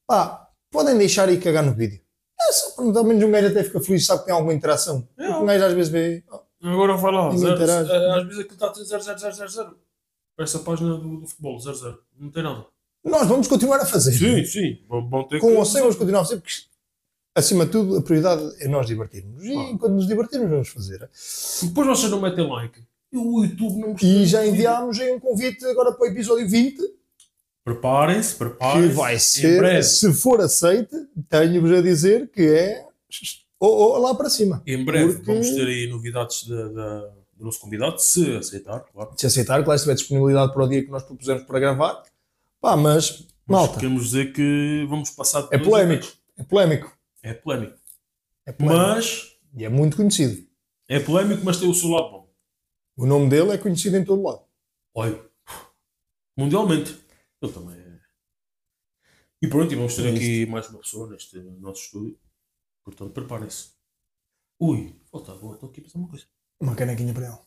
Pá, 0.07 0.49
podem 0.71 0.99
deixar 0.99 1.29
aí 1.29 1.39
cagar 1.39 1.65
no 1.65 1.73
vídeo. 1.73 2.01
É 2.41 2.53
só 2.53 2.71
para 2.73 2.93
pelo 2.93 3.05
menos 3.05 3.23
um 3.23 3.31
gajo 3.31 3.47
até 3.47 3.63
fica 3.63 3.81
feliz, 3.81 4.05
sabe 4.05 4.21
que 4.21 4.27
tem 4.27 4.35
alguma 4.35 4.53
interação. 4.53 5.07
É. 5.17 5.31
Um 5.31 5.47
gajo 5.47 5.65
às 5.65 5.73
vezes 5.73 5.93
vê. 5.93 6.25
oh, 6.31 6.41
Agora 6.69 6.97
vai 6.97 7.13
lá. 7.13 7.37
Zero, 7.37 7.63
eh, 7.63 8.19
às 8.19 8.25
vezes 8.27 8.41
aquilo 8.41 8.55
está 8.55 8.67
a 8.67 8.73
dizer 8.73 9.01
0, 9.49 9.77
0, 10.39 10.47
0, 10.47 10.47
0, 10.47 10.53
0. 10.53 10.53
Parece 10.53 10.57
a 10.57 10.61
página 10.61 10.97
do, 10.97 11.17
do 11.21 11.27
futebol, 11.27 11.59
0, 11.59 11.75
0. 11.77 11.99
Não 12.19 12.31
tem 12.31 12.43
nada. 12.43 12.65
Nós 13.05 13.27
vamos 13.27 13.49
continuar 13.49 13.79
a 13.81 13.87
fazer. 13.87 14.13
Sim, 14.13 14.45
sim. 14.45 14.79
Vão 14.89 15.25
ter 15.29 15.41
Com 15.41 15.49
que. 15.49 15.55
ou 15.57 15.65
sem 15.65 15.81
vamos 15.81 15.97
continuar 15.97 16.21
a 16.21 16.25
fazer, 16.25 16.37
porque 16.41 16.55
acima 17.35 17.67
de 17.67 17.73
tudo 17.73 17.97
a 17.97 18.03
prioridade 18.03 18.43
é 18.61 18.69
nós 18.69 18.87
divertirmos. 18.87 19.45
E 19.45 19.51
Ah. 19.57 19.71
enquanto 19.71 19.93
nos 19.95 20.07
divertirmos, 20.07 20.51
vamos 20.51 20.69
fazer. 20.69 21.11
Depois 21.63 21.87
vocês 21.89 22.11
não 22.11 22.21
metem 22.21 22.49
like. 22.49 22.81
E 23.13 23.17
o 23.17 23.45
YouTube 23.45 23.79
não 23.81 23.95
E 24.01 24.25
já 24.27 24.47
enviámos 24.47 24.99
aí 25.01 25.13
um 25.13 25.21
convite 25.21 25.65
agora 25.67 25.93
para 25.93 26.03
o 26.09 26.11
episódio 26.11 26.49
20, 26.49 26.81
Preparem-se, 27.65 28.33
que 28.33 28.39
preparem-se. 28.39 28.95
vai 28.95 29.15
Em 29.17 29.19
ser, 29.19 29.85
se 29.85 30.13
for 30.15 30.41
aceite, 30.41 30.95
tenho-vos 31.29 31.71
a 31.73 31.81
dizer 31.81 32.29
que 32.31 32.43
é 32.43 32.85
ou, 33.61 33.71
ou 33.71 33.99
lá 33.99 34.15
para 34.15 34.29
cima. 34.31 34.63
Em 34.67 34.85
breve 34.85 35.15
Porque- 35.15 35.27
vamos 35.33 35.51
ter 35.51 35.67
aí 35.67 35.87
novidades 35.89 36.45
da, 36.49 36.69
da- 36.69 37.11
do 37.43 37.47
nosso 37.47 37.61
convidado, 37.61 37.99
se 37.99 38.37
aceitar, 38.37 38.81
claro. 38.85 39.15
Se 39.19 39.27
aceitar, 39.27 39.63
claro, 39.65 39.77
se 39.79 39.85
tiver 39.85 39.95
disponibilidade 39.97 40.53
para 40.53 40.65
o 40.65 40.69
dia 40.69 40.85
que 40.85 40.91
nós 40.91 41.03
propusemos 41.03 41.43
para 41.43 41.59
gravar. 41.59 42.03
Pá, 42.61 42.77
mas, 42.77 43.27
Mas 43.45 43.59
malta, 43.59 43.75
queremos 43.81 44.05
dizer 44.05 44.33
que 44.33 44.87
vamos 44.89 45.11
passar. 45.11 45.49
é 45.51 45.59
polémico. 45.59 46.07
É 46.37 46.45
polémico. 46.45 46.97
É 47.21 47.33
polémico. 47.35 47.79
É 48.47 48.53
polémico. 48.53 48.87
Mas 48.95 49.37
E 49.57 49.65
é 49.65 49.69
muito 49.69 49.97
conhecido. 49.97 50.47
é 50.89 51.01
polémico, 51.01 51.45
mas 51.45 51.57
tem 51.59 51.69
o 51.69 51.75
seu 51.75 51.89
lado 51.91 52.11
bom. 52.11 52.33
O 52.97 53.07
nome 53.07 53.29
dele 53.29 53.51
é 53.51 53.59
conhecido 53.59 53.97
em 53.97 54.05
todo 54.05 54.23
lado. 54.23 54.45
Olha, 54.95 55.21
mundialmente. 56.37 56.97
Ele 57.43 57.53
também 57.53 57.77
é. 57.77 58.01
E 59.43 59.49
pronto, 59.49 59.73
e 59.73 59.77
vamos 59.77 59.97
ter 59.97 60.07
É 60.07 60.15
aqui 60.15 60.47
mais 60.47 60.69
uma 60.69 60.79
pessoa 60.79 61.11
neste 61.11 61.41
nosso 61.59 61.83
estúdio. 61.83 62.17
Portanto, 62.85 63.13
preparem-se. 63.13 63.71
Ui, 64.61 64.95
falta 65.11 65.33
estou 65.33 65.69
aqui 65.69 65.81
a 65.81 65.83
pensar 65.83 65.99
uma 65.99 66.09
coisa. 66.09 66.25
Uma 66.63 66.75
canequinha 66.77 67.13
para 67.13 67.27
ele. 67.27 67.39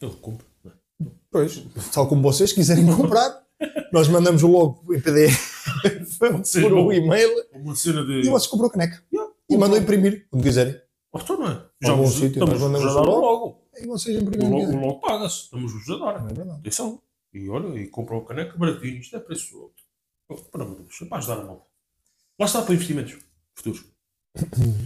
Ele 0.00 0.14
compra. 0.20 0.46
é? 0.66 0.70
Pois, 1.30 1.64
tal 1.92 2.08
como 2.08 2.22
vocês 2.22 2.52
quiserem 2.52 2.84
comprar, 2.94 3.46
nós 3.92 4.08
mandamos 4.08 4.42
logo 4.42 4.94
em 4.94 5.00
PDF 5.00 5.64
por 6.60 6.72
um 6.74 6.92
e-mail 6.92 7.30
Uma 7.54 7.74
cena 7.76 8.04
de. 8.04 8.20
e 8.20 8.28
vocês 8.28 8.46
compram 8.50 8.68
a 8.68 8.72
caneca. 8.72 9.02
Yeah, 9.12 9.32
E 9.48 9.56
mandam 9.56 9.78
imprimir, 9.78 10.26
quando 10.30 10.42
quiserem. 10.42 10.80
Oh, 11.12 11.18
então 11.18 11.38
não 11.38 11.48
é? 11.48 11.70
Algum 11.88 12.04
vos- 12.04 12.14
sítio, 12.14 12.44
nós 12.44 12.60
mandamos 12.60 12.94
dar 12.94 13.00
logo. 13.00 13.20
logo. 13.20 13.68
E 13.76 13.86
vocês 13.86 14.16
O 14.16 14.20
imprimem. 14.20 14.50
logo, 14.50 14.62
o 14.62 14.66
quiserem. 14.66 14.86
logo 14.86 15.00
paga-se. 15.00 15.36
Estamos-vos 15.44 15.90
a 15.90 15.96
dar. 15.98 16.30
É 16.30 16.34
verdade. 16.34 16.58
Atenção. 16.60 17.02
E 17.32 17.48
olha, 17.48 17.78
e 17.80 17.86
compram 17.88 18.18
a 18.18 18.24
caneca 18.26 18.56
baratinho. 18.58 18.98
Isto 19.00 19.16
é 19.16 19.20
preço 19.20 19.56
alto. 19.56 19.82
Oh, 20.30 20.34
Pelo 20.34 20.64
amor 20.64 20.76
de 20.76 20.82
Deus, 20.82 21.02
é 21.02 21.04
para 21.06 21.18
ajudar 21.18 21.40
a 21.40 21.44
malta. 21.44 21.64
Lá 22.38 22.46
está 22.46 22.62
para 22.62 22.74
investimentos 22.74 23.16
futuros. 23.54 23.84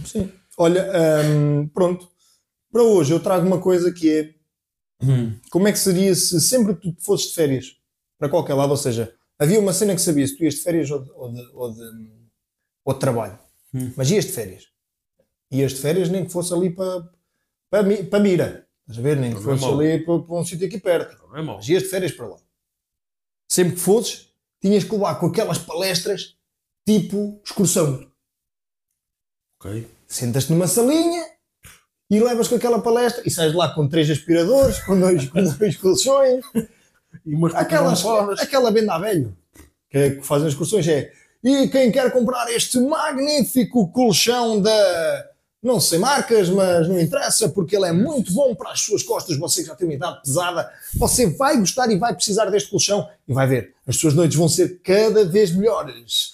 Sim. 0.05 0.31
Olha, 0.57 0.87
hum, 1.25 1.67
pronto. 1.67 2.09
Para 2.73 2.81
hoje 2.83 3.13
eu 3.13 3.19
trago 3.21 3.45
uma 3.45 3.61
coisa 3.61 3.93
que 3.93 4.09
é 4.11 4.33
como 5.51 5.67
é 5.67 5.71
que 5.71 5.77
seria 5.77 6.15
se 6.15 6.41
sempre 6.41 6.73
tu 6.75 6.95
fosses 6.99 7.27
de 7.27 7.35
férias 7.35 7.77
para 8.17 8.29
qualquer 8.29 8.53
lado, 8.55 8.71
ou 8.71 8.77
seja, 8.77 9.13
havia 9.37 9.59
uma 9.59 9.73
cena 9.73 9.93
que 9.93 10.01
sabias 10.01 10.31
se 10.31 10.37
tu 10.37 10.43
ias 10.43 10.55
de 10.55 10.61
férias 10.61 10.89
ou 10.89 11.03
de, 11.03 11.11
ou 11.11 11.31
de, 11.31 11.41
ou 11.53 11.71
de, 11.73 12.09
ou 12.85 12.93
de 12.95 12.99
trabalho, 12.99 13.37
Hum. 13.75 13.91
mas 13.97 14.09
ias 14.11 14.25
de 14.25 14.31
férias. 14.31 14.67
Ias 15.51 15.73
de 15.73 15.79
férias 15.81 16.09
nem 16.09 16.25
que 16.25 16.31
fosse 16.31 16.53
ali 16.53 16.69
para, 16.69 17.11
para, 17.69 18.05
para 18.05 18.19
Mira, 18.19 18.67
estás 18.81 18.99
a 18.99 19.01
ver? 19.01 19.17
Nem 19.17 19.33
que 19.35 19.41
fosse 19.41 19.61
mau. 19.61 19.79
ali 19.79 20.03
para, 20.05 20.19
para 20.19 20.35
um 20.35 20.45
sítio 20.45 20.67
aqui 20.67 20.79
perto. 20.79 21.17
Mas 21.29 21.67
ias 21.69 21.83
de 21.83 21.89
férias 21.89 22.11
para 22.11 22.27
lá. 22.27 22.37
Sempre 23.49 23.73
que 23.73 23.79
fosses, 23.81 24.29
tinhas 24.61 24.83
que 24.83 24.91
levar 24.91 25.15
com 25.19 25.25
aquelas 25.27 25.57
palestras 25.57 26.37
tipo 26.87 27.39
excursão. 27.43 28.09
Ok. 29.59 29.87
Sentas-te 30.07 30.51
numa 30.51 30.67
salinha 30.67 31.25
e 32.15 32.19
levas 32.19 32.47
com 32.47 32.55
aquela 32.55 32.81
palestra 32.81 33.23
e 33.25 33.31
sais 33.31 33.51
de 33.51 33.57
lá 33.57 33.73
com 33.73 33.87
três 33.87 34.09
aspiradores, 34.09 34.79
com 34.79 34.99
dois, 34.99 35.29
com 35.29 35.43
dois 35.57 35.77
colchões. 35.77 36.43
E 37.25 37.33
umas 37.33 37.53
Aquelas, 37.55 38.03
aquela 38.39 38.71
venda 38.71 38.93
a 38.93 38.99
velho 38.99 39.35
que, 39.89 39.97
é 39.97 40.09
que 40.11 40.21
fazem 40.21 40.47
as 40.47 40.53
excursões 40.53 40.87
é 40.87 41.11
e 41.43 41.67
quem 41.67 41.91
quer 41.91 42.09
comprar 42.11 42.49
este 42.53 42.79
magnífico 42.79 43.91
colchão 43.91 44.61
da, 44.61 45.25
não 45.61 45.77
sei 45.77 45.99
marcas, 45.99 46.49
mas 46.49 46.87
não 46.87 46.99
interessa, 46.99 47.49
porque 47.49 47.75
ele 47.75 47.85
é 47.85 47.91
muito 47.91 48.31
bom 48.31 48.55
para 48.55 48.71
as 48.71 48.79
suas 48.79 49.03
costas. 49.03 49.37
Você 49.37 49.61
que 49.61 49.67
já 49.67 49.75
tem 49.75 49.85
uma 49.85 49.93
idade 49.93 50.21
pesada, 50.21 50.71
você 50.95 51.27
vai 51.27 51.57
gostar 51.57 51.91
e 51.91 51.97
vai 51.97 52.15
precisar 52.15 52.45
deste 52.45 52.69
colchão 52.69 53.09
e 53.27 53.33
vai 53.33 53.45
ver, 53.45 53.73
as 53.85 53.97
suas 53.97 54.13
noites 54.13 54.37
vão 54.37 54.47
ser 54.47 54.79
cada 54.81 55.25
vez 55.25 55.53
melhores. 55.53 56.33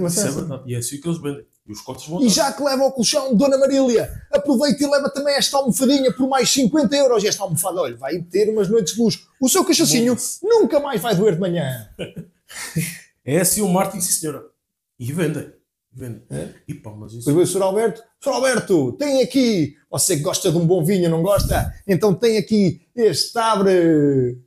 Mas 0.00 0.16
Isso 0.16 0.26
é 0.26 0.28
assim. 0.28 0.62
E 0.66 0.74
é 0.74 0.78
assim 0.78 1.00
que 1.00 1.08
eles 1.08 1.20
vendem. 1.20 1.46
E 1.70 1.72
os 1.72 1.80
cotas 1.82 2.04
vão 2.04 2.20
E 2.20 2.28
já 2.28 2.52
que 2.52 2.60
leva 2.64 2.82
ao 2.82 2.90
colchão, 2.90 3.32
Dona 3.32 3.56
Marília, 3.56 4.10
aproveita 4.32 4.82
e 4.82 4.90
leva 4.90 5.08
também 5.08 5.36
esta 5.36 5.56
almofadinha 5.56 6.12
por 6.12 6.28
mais 6.28 6.50
50 6.50 6.96
euros. 6.96 7.22
E 7.22 7.28
esta 7.28 7.44
almofada, 7.44 7.80
olha, 7.80 7.96
vai 7.96 8.20
ter 8.22 8.50
umas 8.50 8.68
noites 8.68 8.94
de 8.94 9.00
luz. 9.00 9.24
O 9.40 9.48
seu 9.48 9.64
cachacinho 9.64 10.16
nunca 10.42 10.80
mais 10.80 11.00
vai 11.00 11.14
doer 11.14 11.34
de 11.34 11.40
manhã. 11.40 11.88
É 13.22 13.38
assim 13.38 13.60
o 13.60 13.68
Martin, 13.68 14.00
sim 14.00 14.12
senhora. 14.12 14.42
E 14.98 15.12
vendem. 15.12 15.52
Vendem. 15.92 16.22
E 16.66 16.74
pá, 16.74 16.90
mas 16.90 17.12
isso. 17.12 17.30
O 17.30 17.46
Sr. 17.46 17.62
Alberto. 17.62 18.02
Sr. 18.18 18.30
Alberto, 18.30 18.92
tem 18.92 19.22
aqui, 19.22 19.76
você 19.90 20.16
que 20.16 20.22
gosta 20.22 20.50
de 20.50 20.56
um 20.56 20.66
bom 20.66 20.82
vinho, 20.82 21.08
não 21.10 21.22
gosta? 21.22 21.72
Então 21.86 22.14
tem 22.14 22.38
aqui 22.38 22.80
este 22.96 23.38
abre 23.38 24.38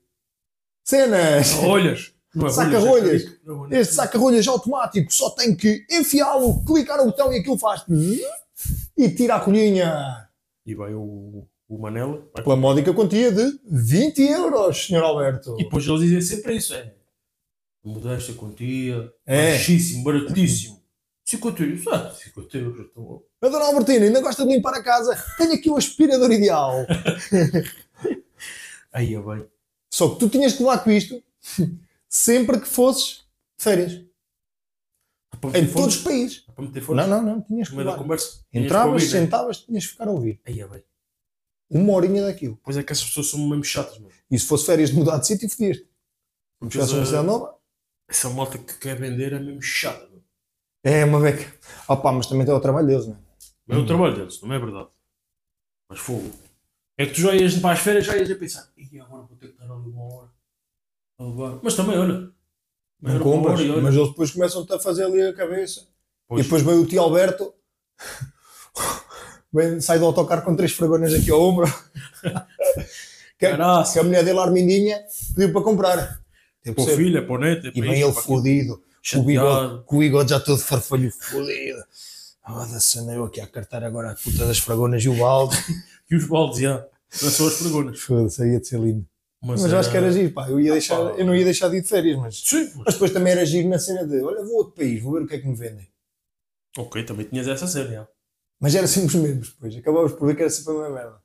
cenas. 0.83 1.53
Olhas. 1.63 2.12
É 2.35 2.49
Saca-rolhas. 2.49 3.23
é 3.71 3.75
é. 3.75 3.79
Este 3.81 3.93
saca-rolhas 3.93 4.47
automático 4.47 5.13
só 5.13 5.29
tem 5.31 5.55
que 5.55 5.85
enfiá-lo, 5.91 6.63
clicar 6.65 6.97
no 6.97 7.05
botão 7.05 7.31
e 7.31 7.37
aquilo 7.39 7.57
faz. 7.57 7.83
E 8.97 9.09
tira 9.11 9.35
a 9.35 9.39
colhinha. 9.39 10.27
E 10.65 10.73
vai 10.73 10.93
o, 10.93 11.45
o 11.69 11.77
Manela. 11.77 12.25
vai- 12.33 12.43
Pela 12.43 12.55
módica 12.55 12.93
quantia 12.93 13.31
de 13.31 13.59
20 13.65 14.21
euros, 14.21 14.85
Sr. 14.87 15.03
Alberto. 15.03 15.55
E 15.59 15.63
depois 15.63 15.85
eles 15.85 16.01
dizem 16.01 16.21
sempre 16.21 16.55
isso: 16.55 16.73
é 16.73 16.93
modéstia, 17.83 18.33
quantia, 18.33 19.11
É. 19.25 19.51
baixíssimo, 19.51 20.03
baratíssimo. 20.03 20.81
50 21.25 21.63
euros, 21.63 21.87
ah, 21.87 22.11
50 22.11 22.57
euros. 22.57 22.87
Então, 22.91 23.21
A 23.41 23.47
Dona 23.49 23.65
Albertina 23.65 24.05
ainda 24.05 24.21
gosta 24.21 24.45
de 24.45 24.53
limpar 24.53 24.73
a 24.73 24.83
casa. 24.83 25.15
Tenho 25.37 25.53
aqui 25.53 25.69
o 25.69 25.77
aspirador 25.77 26.31
ideal. 26.31 26.85
aí 28.91 29.15
é 29.15 29.21
bem. 29.21 29.45
Só 29.89 30.09
que 30.09 30.19
tu 30.19 30.29
tinhas 30.29 30.53
que 30.53 30.63
levar 30.63 30.83
com 30.83 30.91
isto 30.91 31.21
sempre 32.13 32.59
que 32.59 32.67
fosses 32.67 33.25
de 33.57 33.63
férias. 33.63 34.05
Para 35.41 35.57
Em 35.57 35.63
meter 35.63 35.73
todos 35.73 35.73
fones? 35.73 35.95
os 35.95 36.03
países. 36.03 36.43
Dá 36.47 36.53
para 36.53 36.65
meter 36.65 36.81
fones? 36.81 37.07
Não, 37.07 37.21
não, 37.23 37.35
não. 37.35 37.41
Tinhas 37.41 37.69
que 37.69 37.75
levar. 37.75 37.97
conversa. 37.97 38.45
Tinhas 38.51 38.65
Entravas, 38.65 38.93
ouvir, 38.93 39.05
né? 39.05 39.11
sentavas, 39.21 39.57
tinhas 39.57 39.85
que 39.85 39.91
ficar 39.91 40.07
a 40.07 40.11
ouvir. 40.11 40.39
Aí 40.45 40.61
é 40.61 40.67
bem. 40.67 40.83
Uma 41.69 41.93
horinha 41.93 42.21
daquilo. 42.23 42.57
Pois 42.63 42.77
é 42.77 42.83
que 42.83 42.91
essas 42.91 43.05
pessoas 43.05 43.27
são 43.31 43.39
mesmo 43.49 43.63
chatas, 43.63 43.97
mano. 43.97 44.13
E 44.29 44.37
se 44.39 44.45
fosse 44.45 44.65
férias 44.67 44.91
de 44.91 44.95
mudar 44.95 45.17
de 45.17 45.25
sítio, 45.27 45.49
fodias-te. 45.49 45.89
Porque 46.59 46.77
a 46.77 46.81
uma 46.85 47.05
cidade 47.05 47.25
nova. 47.27 47.57
essa 48.07 48.29
malta 48.29 48.57
que 48.59 48.77
quer 48.77 48.95
vender 48.95 49.33
é 49.33 49.39
mesmo 49.39 49.61
chata. 49.61 50.05
mano. 50.07 50.23
É 50.83 51.03
uma 51.03 51.19
beca. 51.19 51.51
Opa, 51.87 52.11
mas 52.11 52.27
também 52.27 52.45
tem 52.45 52.53
o 52.53 52.59
trabalho 52.59 52.87
deles, 52.87 53.07
não 53.07 53.15
é? 53.15 53.19
Mas 53.65 53.77
é 53.77 53.81
o 53.81 53.87
trabalho 53.87 54.15
deles, 54.15 54.39
não 54.41 54.53
é 54.53 54.59
verdade. 54.59 54.89
Mas 55.89 55.99
fogo. 55.99 56.31
É 56.97 57.05
que 57.07 57.13
tu 57.15 57.21
já 57.21 57.33
ias 57.35 57.55
para 57.57 57.71
as 57.73 57.79
férias, 57.79 58.05
já 58.05 58.15
ias 58.15 58.29
a 58.29 58.35
pensar, 58.35 58.71
e 58.77 58.99
agora 58.99 59.23
vou 59.23 59.35
ter 59.37 59.47
que 59.47 59.53
estar 59.53 59.65
ali 59.65 59.89
uma 59.89 60.03
hora 60.13 60.31
a 61.17 61.23
levar. 61.23 61.59
Mas 61.61 61.75
também, 61.75 61.97
olha. 61.97 62.29
Não 63.01 63.19
compras, 63.19 63.59
hora 63.59 63.81
mas 63.81 63.95
eles 63.95 64.09
depois 64.09 64.31
começam-te 64.31 64.73
a 64.73 64.79
fazer 64.79 65.03
ali 65.03 65.21
a 65.21 65.33
cabeça. 65.33 65.85
Pois. 66.27 66.39
E 66.39 66.43
depois 66.43 66.61
veio 66.61 66.81
o 66.81 66.85
tio 66.85 67.01
Alberto, 67.01 67.53
vem, 69.53 69.81
sai 69.81 69.99
do 69.99 70.05
autocarro 70.05 70.43
com 70.43 70.55
três 70.55 70.71
fragonas 70.71 71.13
aqui 71.13 71.29
ao 71.29 71.41
ombro. 71.41 71.65
que, 73.37 73.47
Caraca. 73.47 73.91
que 73.91 73.99
a 73.99 74.03
mulher 74.03 74.23
dele, 74.23 74.39
Armindinha, 74.39 75.03
pediu 75.35 75.51
para 75.51 75.61
comprar. 75.61 76.23
Tem 76.63 76.73
Para 76.73 76.95
filho, 76.95 77.17
é 77.17 77.21
para 77.21 77.33
o 77.33 77.37
neto, 77.37 77.67
é 77.67 77.71
E 77.75 77.81
vem 77.81 78.01
ele 78.01 78.13
fodido, 78.13 78.81
com 79.11 79.19
o, 79.19 79.23
bigode, 79.23 79.83
com 79.83 79.95
o 79.97 79.99
bigode 79.99 80.29
já 80.29 80.39
todo 80.39 80.57
farfalho 80.57 81.11
fodido. 81.11 81.83
Foda-se, 82.45 82.99
eu 82.99 83.25
aqui 83.25 83.41
a 83.41 83.47
cartar 83.47 83.83
agora 83.83 84.11
a 84.11 84.15
puta 84.15 84.45
das 84.45 84.59
fragonas 84.59 85.03
e 85.03 85.09
o 85.09 85.17
balde. 85.17 85.57
E 86.11 86.15
os 86.15 86.27
baldes, 86.27 86.59
já. 86.59 86.85
Não 87.23 87.29
são 87.29 87.47
as 87.47 87.55
perguntas. 87.55 87.99
Foda-se, 88.01 88.45
ia 88.45 88.59
de 88.59 88.67
ser 88.67 88.79
lindo. 88.79 89.07
Mas, 89.43 89.65
era- 89.65 89.79
acho 89.79 89.91
que 89.91 89.97
era 89.97 90.11
giro, 90.11 90.31
pá. 90.33 90.49
Eu, 90.49 90.59
ia 90.59 90.71
deixar, 90.71 90.95
pá. 90.97 91.15
eu 91.17 91.25
não 91.25 91.35
ia 91.35 91.43
deixar 91.43 91.67
de 91.69 91.77
ir 91.77 91.81
de 91.81 91.87
férias, 91.87 92.17
mas, 92.17 92.39
Sim, 92.39 92.63
mas- 92.75 92.75
mas 92.85 92.93
depois 92.93 93.11
também 93.11 93.33
era 93.33 93.45
giro 93.45 93.67
na 93.67 93.77
cena 93.79 94.07
de: 94.07 94.21
olha, 94.21 94.43
vou 94.43 94.53
a 94.53 94.57
outro 94.59 94.73
país, 94.75 95.01
vou 95.01 95.13
ver 95.13 95.23
o 95.23 95.27
que 95.27 95.35
é 95.35 95.39
que 95.39 95.47
me 95.47 95.55
vendem. 95.55 95.87
Ok, 96.77 97.03
também 97.03 97.25
tinhas 97.25 97.47
essa 97.47 97.67
cena. 97.67 98.07
Mas 98.59 98.73
era 98.73 98.87
sempre 98.87 99.09
os 99.09 99.15
mesmos, 99.21 99.49
depois. 99.53 99.75
Acabávamos 99.75 100.13
por 100.13 100.27
ver 100.27 100.35
que 100.35 100.41
era 100.41 100.49
sempre 100.49 100.71
a 100.71 100.75
mesma 100.79 100.89
merda. 100.95 101.21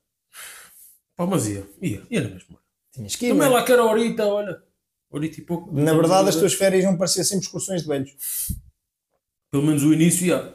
Pá, 1.17 1.27
mas 1.27 1.47
ia, 1.49 1.67
ia, 1.81 2.03
ia 2.11 2.21
na 2.23 2.29
mesma. 2.31 2.59
Tinhas 2.93 3.15
que 3.17 3.27
ir. 3.27 3.29
Também 3.31 3.49
lá 3.49 3.63
que 3.65 3.73
era 3.73 3.85
horita, 3.85 4.27
olha. 4.27 4.61
Horita 5.11 5.41
e 5.41 5.43
pouco. 5.45 5.73
Na 5.73 5.95
verdade, 5.95 6.29
as 6.29 6.37
tuas 6.37 6.55
férias 6.55 6.85
vão 6.85 6.97
parecer 6.99 7.25
sempre 7.25 7.45
excursões 7.45 7.83
de 7.83 7.89
velhos. 7.89 8.13
Pelo 9.51 9.63
menos 9.63 9.83
o 9.85 9.93
início, 9.95 10.27
ia. 10.27 10.55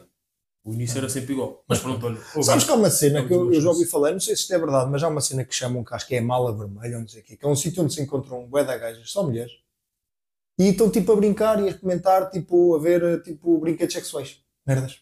O 0.64 0.72
início 0.72 0.96
era 0.96 1.08
sempre 1.10 1.34
igual. 1.34 1.62
Mas 1.68 1.78
pronto, 1.78 2.06
olha. 2.06 2.18
ouve. 2.34 2.42
Sabes 2.44 2.64
que 2.64 2.70
há 2.70 2.74
uma 2.74 2.88
cena 2.90 3.26
que 3.26 3.34
eu, 3.34 3.52
eu 3.52 3.60
já 3.60 3.68
ouvi 3.68 3.84
falar, 3.84 4.12
não 4.12 4.20
sei 4.20 4.34
se 4.34 4.42
isto 4.42 4.54
é 4.54 4.58
verdade, 4.58 4.90
mas 4.90 5.02
há 5.02 5.08
uma 5.08 5.20
cena 5.20 5.44
que 5.44 5.54
chamam, 5.54 5.84
que 5.84 5.92
acho 5.94 6.06
que 6.06 6.14
é 6.14 6.18
a 6.18 6.22
mala 6.22 6.56
vermelha, 6.56 6.94
ou 6.96 7.02
não 7.02 7.08
sei 7.08 7.20
o 7.20 7.24
quê, 7.24 7.36
que 7.36 7.44
é 7.44 7.48
um 7.48 7.54
sítio 7.54 7.82
onde 7.82 7.92
se 7.92 8.00
encontram 8.02 8.46
bué 8.46 8.64
da 8.64 8.76
gajas, 8.78 9.10
só 9.10 9.22
mulheres, 9.22 9.52
e 10.58 10.68
estão 10.68 10.90
tipo 10.90 11.12
a 11.12 11.16
brincar 11.16 11.62
e 11.62 11.68
a 11.68 11.78
comentar, 11.78 12.30
tipo, 12.30 12.74
a 12.74 12.78
ver 12.78 13.22
tipo 13.22 13.58
brinquedos 13.58 13.92
sexuais. 13.92 14.40
Merdas. 14.66 15.00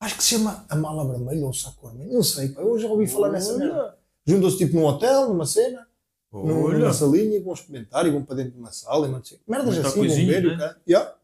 Acho 0.00 0.16
que 0.16 0.22
se 0.22 0.28
chama 0.36 0.66
a 0.68 0.76
mala 0.76 1.08
vermelha 1.10 1.42
ou 1.44 1.50
o 1.50 1.54
saco 1.54 1.88
vermelho, 1.88 2.12
não 2.12 2.22
sei, 2.22 2.50
pá, 2.50 2.60
eu 2.60 2.78
já 2.78 2.88
ouvi 2.88 3.06
falar 3.06 3.30
nessa 3.30 3.56
merda. 3.56 3.96
Juntam-se 4.26 4.58
tipo 4.58 4.76
num 4.76 4.84
hotel, 4.84 5.28
numa 5.30 5.46
cena, 5.46 5.88
num- 6.30 6.68
numa 6.70 6.92
salinha, 6.92 7.38
e 7.38 7.40
vão 7.40 7.54
experimentar 7.54 8.06
e 8.06 8.10
vão 8.10 8.22
para 8.22 8.36
dentro 8.36 8.52
de 8.52 8.58
uma 8.58 8.70
sala 8.70 9.08
e 9.08 9.10
não 9.10 9.24
sei. 9.24 9.40
Merdas 9.48 9.72
Muita 9.74 9.88
assim, 9.88 10.06
vão 10.06 10.16
ver 10.26 10.44
e 10.44 10.46
né? 10.48 10.54
o 10.54 10.58
cara. 10.58 10.82
Yeah, 10.86 11.14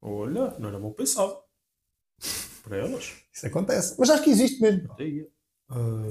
Olha, 0.00 0.54
não 0.58 0.68
era 0.68 0.78
mal 0.78 0.92
pensado. 0.92 1.43
Para 2.64 2.78
elas. 2.78 3.12
isso 3.32 3.46
acontece. 3.46 3.94
Mas 3.98 4.10
acho 4.10 4.22
que 4.24 4.30
existe 4.30 4.60
mesmo. 4.60 4.88
Ia. 4.98 5.28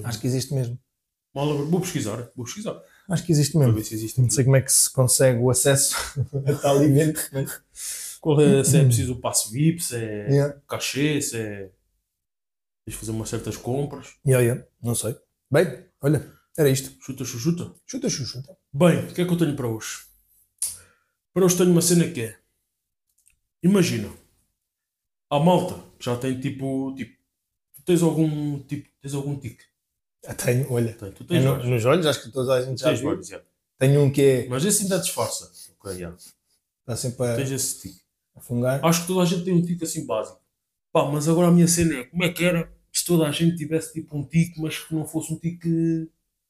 Acho 0.03 0.19
que 0.21 0.27
existe 0.27 0.53
mesmo. 0.53 0.79
Mal, 1.33 1.65
vou 1.65 1.81
pesquisar. 1.81 2.29
Vou 2.35 2.45
pesquisar. 2.45 2.79
Acho 3.09 3.25
que 3.25 3.31
existe 3.31 3.57
mesmo. 3.57 3.73
ver 3.73 3.83
se 3.83 3.95
existe. 3.95 4.21
Não 4.21 4.29
sei 4.29 4.43
como 4.43 4.55
é 4.55 4.61
que 4.61 4.71
se 4.71 4.89
consegue 4.91 5.39
o 5.39 5.49
acesso 5.49 5.95
a 6.47 6.53
tal 6.61 6.81
evento. 6.83 7.19
mas- 7.33 7.61
Qual 8.21 8.39
é, 8.39 8.63
se 8.63 8.77
é 8.77 8.85
preciso 8.85 9.13
o 9.13 9.19
passe 9.19 9.51
VIP, 9.51 9.83
se 9.83 9.97
é 9.97 10.29
Yeah. 10.29 10.61
cachê, 10.67 11.21
se 11.21 11.37
é. 11.37 11.71
Tens 12.85 12.93
de 12.93 12.97
fazer 12.97 13.11
umas 13.11 13.27
certas 13.29 13.57
compras. 13.57 14.15
Yeah, 14.25 14.41
yeah. 14.45 14.65
Não 14.81 14.95
sei. 14.95 15.17
Bem, 15.51 15.85
olha, 16.01 16.31
era 16.57 16.69
isto. 16.69 16.95
Chuta, 17.03 17.25
chuchuta. 17.25 17.73
Chuta, 17.85 18.09
chuta, 18.09 18.29
chuta. 18.29 18.57
Bem, 18.71 18.99
o 19.05 19.13
que 19.13 19.21
é 19.21 19.25
que 19.25 19.31
eu 19.33 19.37
tenho 19.37 19.55
para 19.57 19.67
hoje? 19.67 20.05
Para 21.33 21.43
hoje 21.45 21.57
tenho 21.57 21.71
uma 21.71 21.81
cena 21.81 22.07
que 22.09 22.21
é. 22.21 22.37
Imagina. 23.61 24.09
A 25.29 25.39
malta 25.39 25.83
já 26.03 26.17
tem 26.17 26.39
tipo. 26.39 26.93
tipo 26.95 27.15
tu 27.75 27.81
tens 27.85 28.01
algum 28.03 28.59
tipo. 28.63 28.89
Tens 29.01 29.13
algum 29.13 29.35
tique? 29.39 29.63
Já 30.25 30.33
tenho, 30.33 30.71
olha. 30.71 30.93
Tem, 30.93 31.11
tu 31.11 31.23
É 31.23 31.27
tens 31.27 31.43
no- 31.43 31.51
vários. 31.51 31.69
nos 31.69 31.85
olhos, 31.85 32.05
acho 32.05 32.23
que 32.23 32.31
toda 32.31 32.53
a 32.53 32.61
gente 32.61 32.79
já 32.81 32.89
Tens 32.89 32.99
viu. 33.01 33.21
já. 33.23 33.41
Tenho 33.77 34.01
um 34.01 34.11
que 34.11 34.21
é. 34.21 34.47
Mas 34.47 34.63
esse 34.65 34.83
ainda 34.83 34.99
disfarça. 34.99 35.51
Ok, 35.79 35.97
já. 35.97 36.09
Está 36.81 36.95
sempre 36.95 37.27
a, 37.27 37.35
Tens 37.35 37.51
esse 37.51 37.81
tique. 37.81 38.01
a 38.35 38.39
fungar. 38.41 38.83
Acho 38.85 39.01
que 39.01 39.07
toda 39.07 39.21
a 39.21 39.25
gente 39.25 39.43
tem 39.43 39.53
um 39.53 39.61
tique 39.61 39.83
assim 39.83 40.05
básico. 40.05 40.39
Pá, 40.91 41.05
mas 41.11 41.27
agora 41.27 41.47
a 41.47 41.51
minha 41.51 41.67
cena 41.67 41.95
é 41.99 42.03
como 42.05 42.23
é 42.23 42.29
que 42.29 42.43
era 42.45 42.71
se 42.91 43.03
toda 43.03 43.27
a 43.27 43.31
gente 43.31 43.55
tivesse 43.57 43.91
tipo 43.93 44.15
um 44.17 44.23
tique, 44.23 44.61
mas 44.61 44.77
que 44.79 44.93
não 44.95 45.05
fosse 45.07 45.33
um 45.33 45.37
tique 45.39 46.07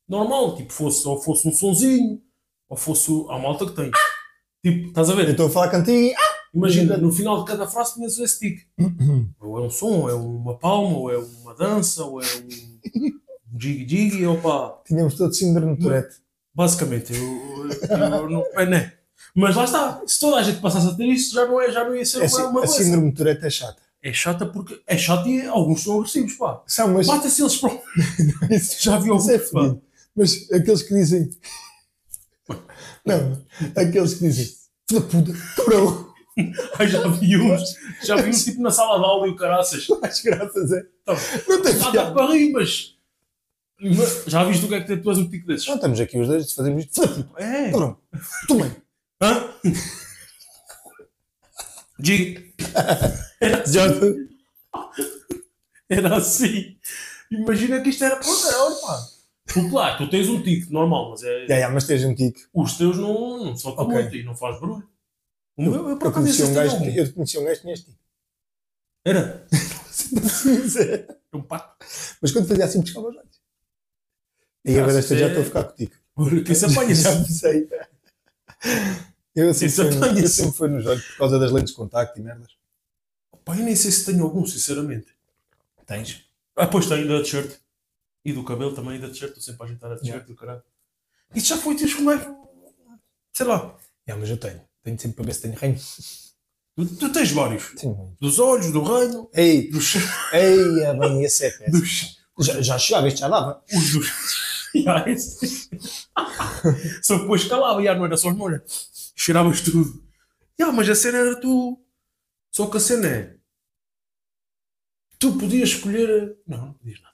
normal, 0.08 0.56
tipo 0.58 0.72
fosse, 0.74 1.08
ou 1.08 1.20
fosse 1.22 1.48
um 1.48 1.52
sonzinho, 1.54 2.22
ou 2.70 2.76
fosse 2.78 3.10
a 3.30 3.40
malta 3.40 3.66
que 3.66 3.72
tem. 3.76 3.90
Tipo, 4.64 4.88
estás 4.90 5.10
a 5.10 5.14
Eu 5.14 5.18
ver? 5.18 5.30
estou 5.30 5.48
a 5.48 5.50
falar 5.50 5.72
contigo 5.72 5.98
e. 5.98 6.14
Ah! 6.14 6.33
Imagina, 6.54 6.98
no 6.98 7.12
final 7.12 7.44
de 7.44 7.50
cada 7.50 7.68
frase 7.68 7.96
tinhas 7.96 8.18
esse 8.20 8.40
tique. 8.40 8.66
Ou 9.40 9.58
é 9.58 9.62
um 9.62 9.70
som, 9.70 10.02
ou 10.02 10.10
é 10.10 10.14
uma 10.14 10.58
palma, 10.58 10.98
ou 10.98 11.12
é 11.12 11.18
uma 11.18 11.56
dança, 11.56 12.04
ou 12.04 12.22
é 12.22 12.26
um 12.26 13.60
jig-jig, 13.60 14.26
opa. 14.28 14.82
Tínhamos 14.86 15.16
todo 15.16 15.34
síndrome 15.34 15.76
de 15.76 15.82
Tourette. 15.82 16.16
Basicamente, 16.54 17.14
eu, 17.14 17.70
eu 17.90 18.30
não. 18.30 18.44
É, 18.54 18.66
né? 18.66 18.94
Mas 19.36 19.56
lá 19.56 19.64
está, 19.64 20.02
se 20.06 20.20
toda 20.20 20.38
a 20.38 20.44
gente 20.44 20.60
passasse 20.60 20.88
a 20.88 20.94
ter 20.94 21.06
isso, 21.06 21.34
já 21.34 21.46
não, 21.48 21.60
é, 21.60 21.72
já 21.72 21.84
não 21.84 21.96
ia 21.96 22.06
ser 22.06 22.24
É 22.24 22.28
uma, 22.28 22.50
uma 22.50 22.64
a 22.64 22.68
síndrome 22.68 23.10
de 23.10 23.18
Tourette 23.18 23.46
é 23.46 23.50
chata. 23.50 23.82
É 24.04 24.14
chata 24.14 24.46
porque 24.46 24.82
é 24.86 24.98
chata 24.98 25.28
e 25.28 25.48
alguns 25.48 25.84
são 25.84 25.96
agressivos, 25.98 26.34
pá. 26.34 26.62
São, 26.68 26.94
mas. 26.94 27.08
Bata-se 27.08 27.42
eles 27.42 27.58
próprios. 27.58 27.84
Isso, 28.52 28.84
Já 28.84 29.00
vi 29.00 29.10
alguns. 29.10 29.30
é 29.30 29.40
pá. 29.40 29.76
Mas 30.16 30.52
aqueles 30.52 30.84
que 30.84 30.94
dizem. 30.94 31.30
Não, 33.06 33.42
aqueles 33.76 34.14
que 34.14 34.20
dizem. 34.28 34.54
Filha 34.88 35.02
puta, 35.02 35.34
cabrão. 35.56 36.13
Ai, 36.80 36.88
já 36.88 37.08
vi 37.08 37.38
uns. 37.38 37.76
Já 38.04 38.16
vi 38.16 38.30
uns 38.30 38.44
tipo 38.46 38.62
na 38.62 38.72
sala 38.72 38.98
de 39.00 39.06
aula 39.06 39.28
e 39.28 39.32
o 39.32 39.36
caraças. 39.36 39.88
As 40.02 40.22
graças 40.22 40.72
é. 40.72 40.82
Tá, 41.06 41.14
Não 41.48 41.62
tem 41.62 41.78
piada. 41.78 42.12
para 42.14 42.34
rir, 42.34 42.52
mas. 42.52 42.96
mas 43.80 44.24
Já 44.26 44.44
viste 44.44 44.66
o 44.66 44.68
que 44.68 44.76
é 44.76 44.82
que 44.82 44.98
tu 44.98 45.10
és 45.10 45.18
um 45.20 45.30
tico 45.30 45.46
desses? 45.48 45.68
Não 45.68 45.76
estamos 45.76 46.00
aqui 46.00 46.18
os 46.18 46.28
dois 46.28 46.52
a 46.52 46.56
fazermos 46.56 46.86
isto. 46.86 47.02
É. 47.38 47.72
cabrão. 47.72 47.98
Tu 48.48 48.56
bem. 48.56 48.76
Hã? 49.22 49.50
Jig. 52.00 52.54
Já. 53.68 53.84
Era 55.90 56.18
assim. 56.18 56.76
Imagina 57.32 57.82
que 57.82 57.90
isto 57.90 58.04
era 58.04 58.16
para 58.16 58.28
olha, 58.30 58.76
pá. 58.82 59.00
Porque 59.46 59.70
lá, 59.76 59.98
tu 59.98 60.10
tens 60.10 60.28
um 60.30 60.42
tique 60.42 60.72
normal, 60.72 61.12
mas 61.12 61.22
é. 61.24 61.68
Mas 61.70 61.86
tens 61.86 62.04
um 62.06 62.16
tique. 62.16 62.42
Os 62.54 62.78
teus 62.78 62.98
não, 62.98 63.46
não 63.46 63.56
soltam 63.56 63.86
Ok. 63.86 64.02
muito 64.02 64.16
e 64.16 64.24
não 64.24 64.36
faz 64.36 64.60
barulho. 64.60 64.88
Eu 65.58 65.72
por 65.72 65.80
Eu 65.90 65.96
acaso 65.96 66.14
conheci 66.14 66.44
um 66.44 66.54
gajo, 66.54 66.84
eu 66.86 67.14
conheci 67.14 67.38
um 67.38 67.44
gajo 67.46 67.56
que 67.56 67.62
tinha 67.62 67.74
este 67.74 67.86
tique. 67.86 68.00
Era. 69.06 69.48
É 71.34 71.38
um 71.38 71.42
pato. 71.42 71.86
Mas 72.22 72.32
quando 72.32 72.48
fazia 72.48 72.66
assim, 72.66 72.82
pescava 72.82 73.08
os 73.10 73.16
olhos. 73.18 73.42
E 74.66 74.78
agora 74.80 75.00
esta 75.00 75.18
já 75.18 75.28
estou 75.28 75.42
a 75.42 75.46
ficar 75.46 75.64
contigo. 75.66 75.94
Olha, 76.16 76.44
que 76.44 76.54
se 76.56 76.68
Já 76.96 77.16
me 77.16 77.28
sei. 77.28 77.70
Eu 79.36 79.54
sempre, 79.54 79.68
Isso 79.68 79.84
fui, 79.84 79.90
no- 79.92 80.06
apanha-se. 80.06 80.24
eu 80.24 80.30
sempre 80.30 80.58
fui 80.58 80.68
nos 80.70 80.86
olhos 80.86 81.04
por 81.06 81.18
causa 81.18 81.40
das 81.40 81.52
lentes 81.52 81.72
de 81.72 81.76
contacto 81.78 82.20
e 82.20 82.24
merdas. 82.24 82.52
Eu 83.48 83.56
nem 83.56 83.76
sei 83.76 83.92
se 83.92 84.06
tenho 84.06 84.24
algum, 84.24 84.46
sinceramente. 84.46 85.08
Tens? 85.86 86.24
Ah, 86.56 86.68
pois 86.68 86.86
tenho 86.88 87.08
da 87.08 87.20
t-shirt. 87.24 87.58
E 88.26 88.32
do 88.32 88.44
cabelo 88.44 88.74
também, 88.76 89.00
da 89.00 89.08
t-shirt. 89.10 89.30
Estou 89.30 89.44
sempre 89.44 89.64
a 89.64 89.66
ajeitar 89.66 89.92
a 89.92 89.98
t-shirt 89.98 90.26
do 90.28 90.36
caralho. 90.36 90.64
Isto 91.36 91.50
já 91.50 91.58
foi 91.58 91.76
teus 91.76 92.00
mais. 92.00 92.22
Sei 93.34 93.46
lá. 93.46 93.76
É, 94.06 94.14
mas 94.14 94.30
eu 94.30 94.38
tenho. 94.38 94.62
Tenho 94.84 95.00
sempre 95.00 95.16
para 95.16 95.26
ver 95.26 95.34
se 95.34 95.42
tenho 95.42 95.56
reino. 95.56 95.80
Tu, 96.76 96.86
tu 96.98 97.12
tens 97.14 97.32
vários. 97.32 97.72
Muito. 97.84 98.18
Dos 98.20 98.40
olhos, 98.40 98.72
do 98.72 98.84
reino, 98.84 99.30
Ei, 99.34 99.70
dos. 99.70 99.96
ei, 100.34 100.84
é 100.84 100.94
bem, 100.98 101.24
esse 101.24 101.46
é 101.46 101.52
péssimo. 101.52 101.80
dos 101.80 102.18
Já, 102.40 102.62
já 102.62 102.78
chegava, 102.78 103.08
este 103.08 103.20
já 103.22 103.28
dava. 103.30 103.64
os 103.74 103.94
dos. 103.94 104.44
Ya, 104.76 105.06
esse. 105.08 105.70
Só 107.04 107.20
depois 107.20 107.44
calava, 107.46 107.84
já 107.84 107.94
não 107.94 108.06
era 108.06 108.18
só 108.18 108.30
as 108.30 108.36
molhas. 108.36 108.64
Cheiravas 109.16 109.62
tudo. 109.62 110.04
Ya, 110.60 110.72
mas 110.72 110.90
a 110.90 110.96
cena 110.96 111.20
era 111.20 111.40
tu. 111.40 111.80
Só 112.52 112.66
que 112.66 112.78
a 112.78 112.80
cena 112.80 113.08
é. 113.08 113.36
Tu 115.20 115.32
podias 115.38 115.70
escolher. 115.70 116.38
Não, 116.48 116.58
não 116.66 116.74
podias 116.74 117.00
nada. 117.02 117.14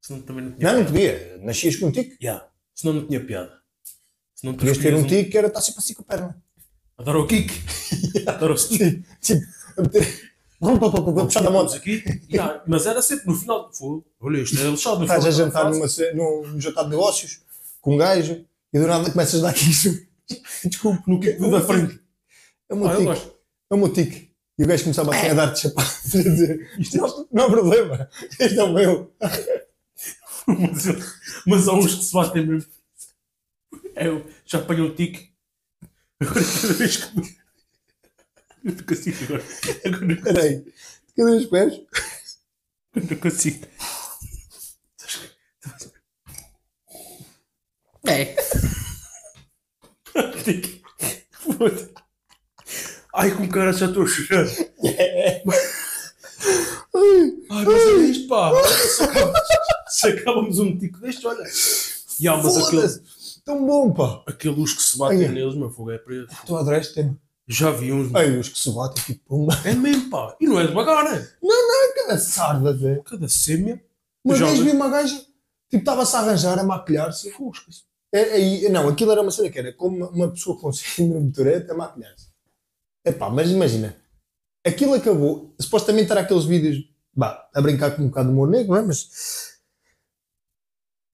Senão 0.00 0.22
também 0.22 0.44
não 0.46 0.52
tinha 0.52 0.72
Não, 0.72 0.78
não 0.80 0.86
podia. 0.86 1.38
Nascias 1.42 1.76
com 1.76 1.88
um 1.88 1.92
tico. 1.92 2.16
Ya, 2.24 2.48
Senão 2.74 2.94
não 2.94 3.06
tinha 3.06 3.22
piada. 3.22 3.60
Senão 4.34 4.54
Podias 4.54 4.78
ter 4.78 4.94
um 4.94 5.06
tico 5.06 5.30
que 5.30 5.36
era 5.36 5.48
estar 5.48 5.60
sempre 5.60 5.80
assim 5.80 5.92
com 5.92 6.02
a 6.02 6.06
perna. 6.06 6.42
A 6.98 7.02
dar 7.02 7.16
o 7.16 7.26
kick. 7.26 7.52
a 8.26 8.32
dar 8.32 8.50
o 8.50 8.56
stick. 8.56 9.04
Tipo, 9.20 9.42
a 10.60 11.24
puxar 11.24 11.42
da 11.42 11.50
moto. 11.50 11.74
aqui. 11.74 12.02
Mas 12.66 12.86
era 12.86 13.02
sempre 13.02 13.26
no 13.26 13.34
final. 13.34 13.70
Foi, 13.72 14.02
olha, 14.20 14.38
isto 14.42 14.58
é 14.58 14.70
lixado. 14.70 15.02
Estás 15.02 15.26
a 15.26 15.30
jantar 15.30 15.70
numa, 15.70 15.86
num, 16.14 16.60
jantar 16.60 16.84
de 16.84 16.90
negócios 16.90 17.40
com 17.80 17.94
um 17.94 17.96
gajo 17.98 18.44
e 18.72 18.78
do 18.78 18.86
nada 18.86 19.10
começas 19.10 19.40
a 19.40 19.42
dar 19.44 19.50
aqui 19.50 19.70
isso. 19.70 20.06
Desculpe, 20.64 21.02
No 21.06 21.20
kick 21.20 21.38
da 21.50 21.60
frente. 21.60 22.00
É 22.68 22.74
o 22.74 22.78
meu 22.78 22.88
Ah, 22.88 22.96
gosto. 23.00 23.34
É 23.70 23.74
o 23.74 23.78
meu 23.78 23.92
tico. 23.92 24.32
E 24.58 24.62
o 24.64 24.66
gajo 24.66 24.84
começava 24.84 25.14
assim 25.14 25.26
a 25.28 25.34
dar-te 25.34 25.60
chapadas 25.62 26.14
a 26.14 26.22
dizer: 26.22 26.70
Isto 26.78 26.96
não, 26.96 27.28
não 27.32 27.44
há 27.44 27.50
problema, 27.50 28.08
este 28.40 28.58
é 28.58 28.62
o 28.62 28.72
meu. 28.72 29.12
mas, 30.46 30.86
eu- 30.86 30.96
mas 31.46 31.68
há 31.68 31.72
uns 31.74 31.94
que 31.94 32.04
se 32.04 32.12
batem 32.12 32.46
mesmo. 32.46 32.70
Eu 33.96 34.24
já 34.46 34.58
apanhei 34.60 34.82
um 34.84 34.94
tique. 34.94 35.33
Agora 36.20 36.44
cada 36.44 36.72
vez 36.74 36.96
que. 36.96 37.44
Eu 38.64 38.72
não 38.72 38.84
consigo 38.84 39.24
agora. 39.24 39.44
Agora 39.84 40.06
não 40.06 40.14
Espera 40.14 40.42
aí, 40.42 40.74
cada 41.16 41.30
vez 41.30 41.44
que 41.44 41.50
pegas, 41.50 41.80
eu 42.94 43.02
não 43.02 43.16
consigo. 43.16 43.66
É. 48.06 48.36
Foda. 51.30 51.90
Ai, 53.14 53.30
com 53.30 53.48
cara 53.48 53.72
já 53.72 53.86
estou 53.86 54.02
a 54.02 54.06
chorar. 54.06 54.46
Ai, 57.50 57.64
mas 57.64 57.68
é 57.68 57.92
isto, 58.06 58.28
pá. 58.28 58.52
Se 59.88 60.08
acabamos, 60.08 60.58
um 60.58 60.76
tico 60.76 60.98
deste, 60.98 61.26
olha. 61.26 61.44
Ya, 62.20 62.36
mas 62.36 62.56
aquele, 62.56 62.86
tão 63.44 63.66
bom, 63.66 63.92
pá. 63.92 64.22
aqueles 64.26 64.72
que 64.72 64.82
se 64.82 64.96
batem 64.98 65.26
Ai. 65.26 65.32
neles, 65.32 65.54
meu 65.54 65.70
fogo 65.70 65.90
é 65.90 65.98
preto. 65.98 66.32
Estou 66.32 66.56
a 66.56 66.60
adorar 66.60 66.80
este 66.80 66.94
tema. 66.94 67.18
Já 67.46 67.70
vi 67.70 67.92
uns. 67.92 68.10
meu. 68.10 68.20
Ai, 68.20 68.38
os 68.38 68.48
que 68.48 68.58
se 68.58 68.70
batem, 68.70 69.02
tipo, 69.04 69.24
pumba. 69.26 69.54
É 69.64 69.74
mesmo, 69.74 70.08
pá. 70.10 70.36
E 70.40 70.46
não 70.46 70.58
é 70.58 70.66
devagar, 70.66 71.04
né? 71.04 71.28
Cada 71.96 72.18
sarda, 72.18 72.72
Zé. 72.76 73.02
Cada 73.04 73.28
sêmea. 73.28 73.82
Uma 74.24 74.34
vez 74.36 74.58
vi 74.58 74.70
uma 74.70 74.88
gaja, 74.88 75.16
tipo, 75.70 75.76
estava-se 75.82 76.16
a 76.16 76.20
arranjar, 76.20 76.58
a 76.58 76.62
maquilhar-se. 76.64 77.30
Fuscas. 77.32 77.84
É, 78.14 78.64
é, 78.64 78.68
não, 78.68 78.88
aquilo 78.88 79.10
era 79.12 79.20
uma 79.20 79.30
cena 79.30 79.50
que 79.50 79.58
era 79.58 79.72
como 79.72 80.06
uma- 80.08 80.30
pessoa 80.30 80.58
com 80.58 80.72
síndrome 80.72 81.26
de 81.26 81.32
Tourette 81.32 81.70
a 81.70 81.74
maquilhar-se. 81.74 82.28
Epá, 83.04 83.28
mas 83.28 83.50
imagina, 83.50 83.94
aquilo 84.66 84.94
acabou, 84.94 85.54
supostamente 85.60 86.10
era 86.10 86.20
aqueles 86.22 86.44
vídeos, 86.44 86.78
bah, 87.14 87.48
a 87.54 87.60
brincar 87.60 87.90
com 87.94 88.02
um 88.02 88.08
bocado 88.08 88.28
de 88.28 88.32
humor 88.34 88.48
negro, 88.48 88.72
não 88.72 88.80
é? 88.80 88.82
Mas 88.82 89.53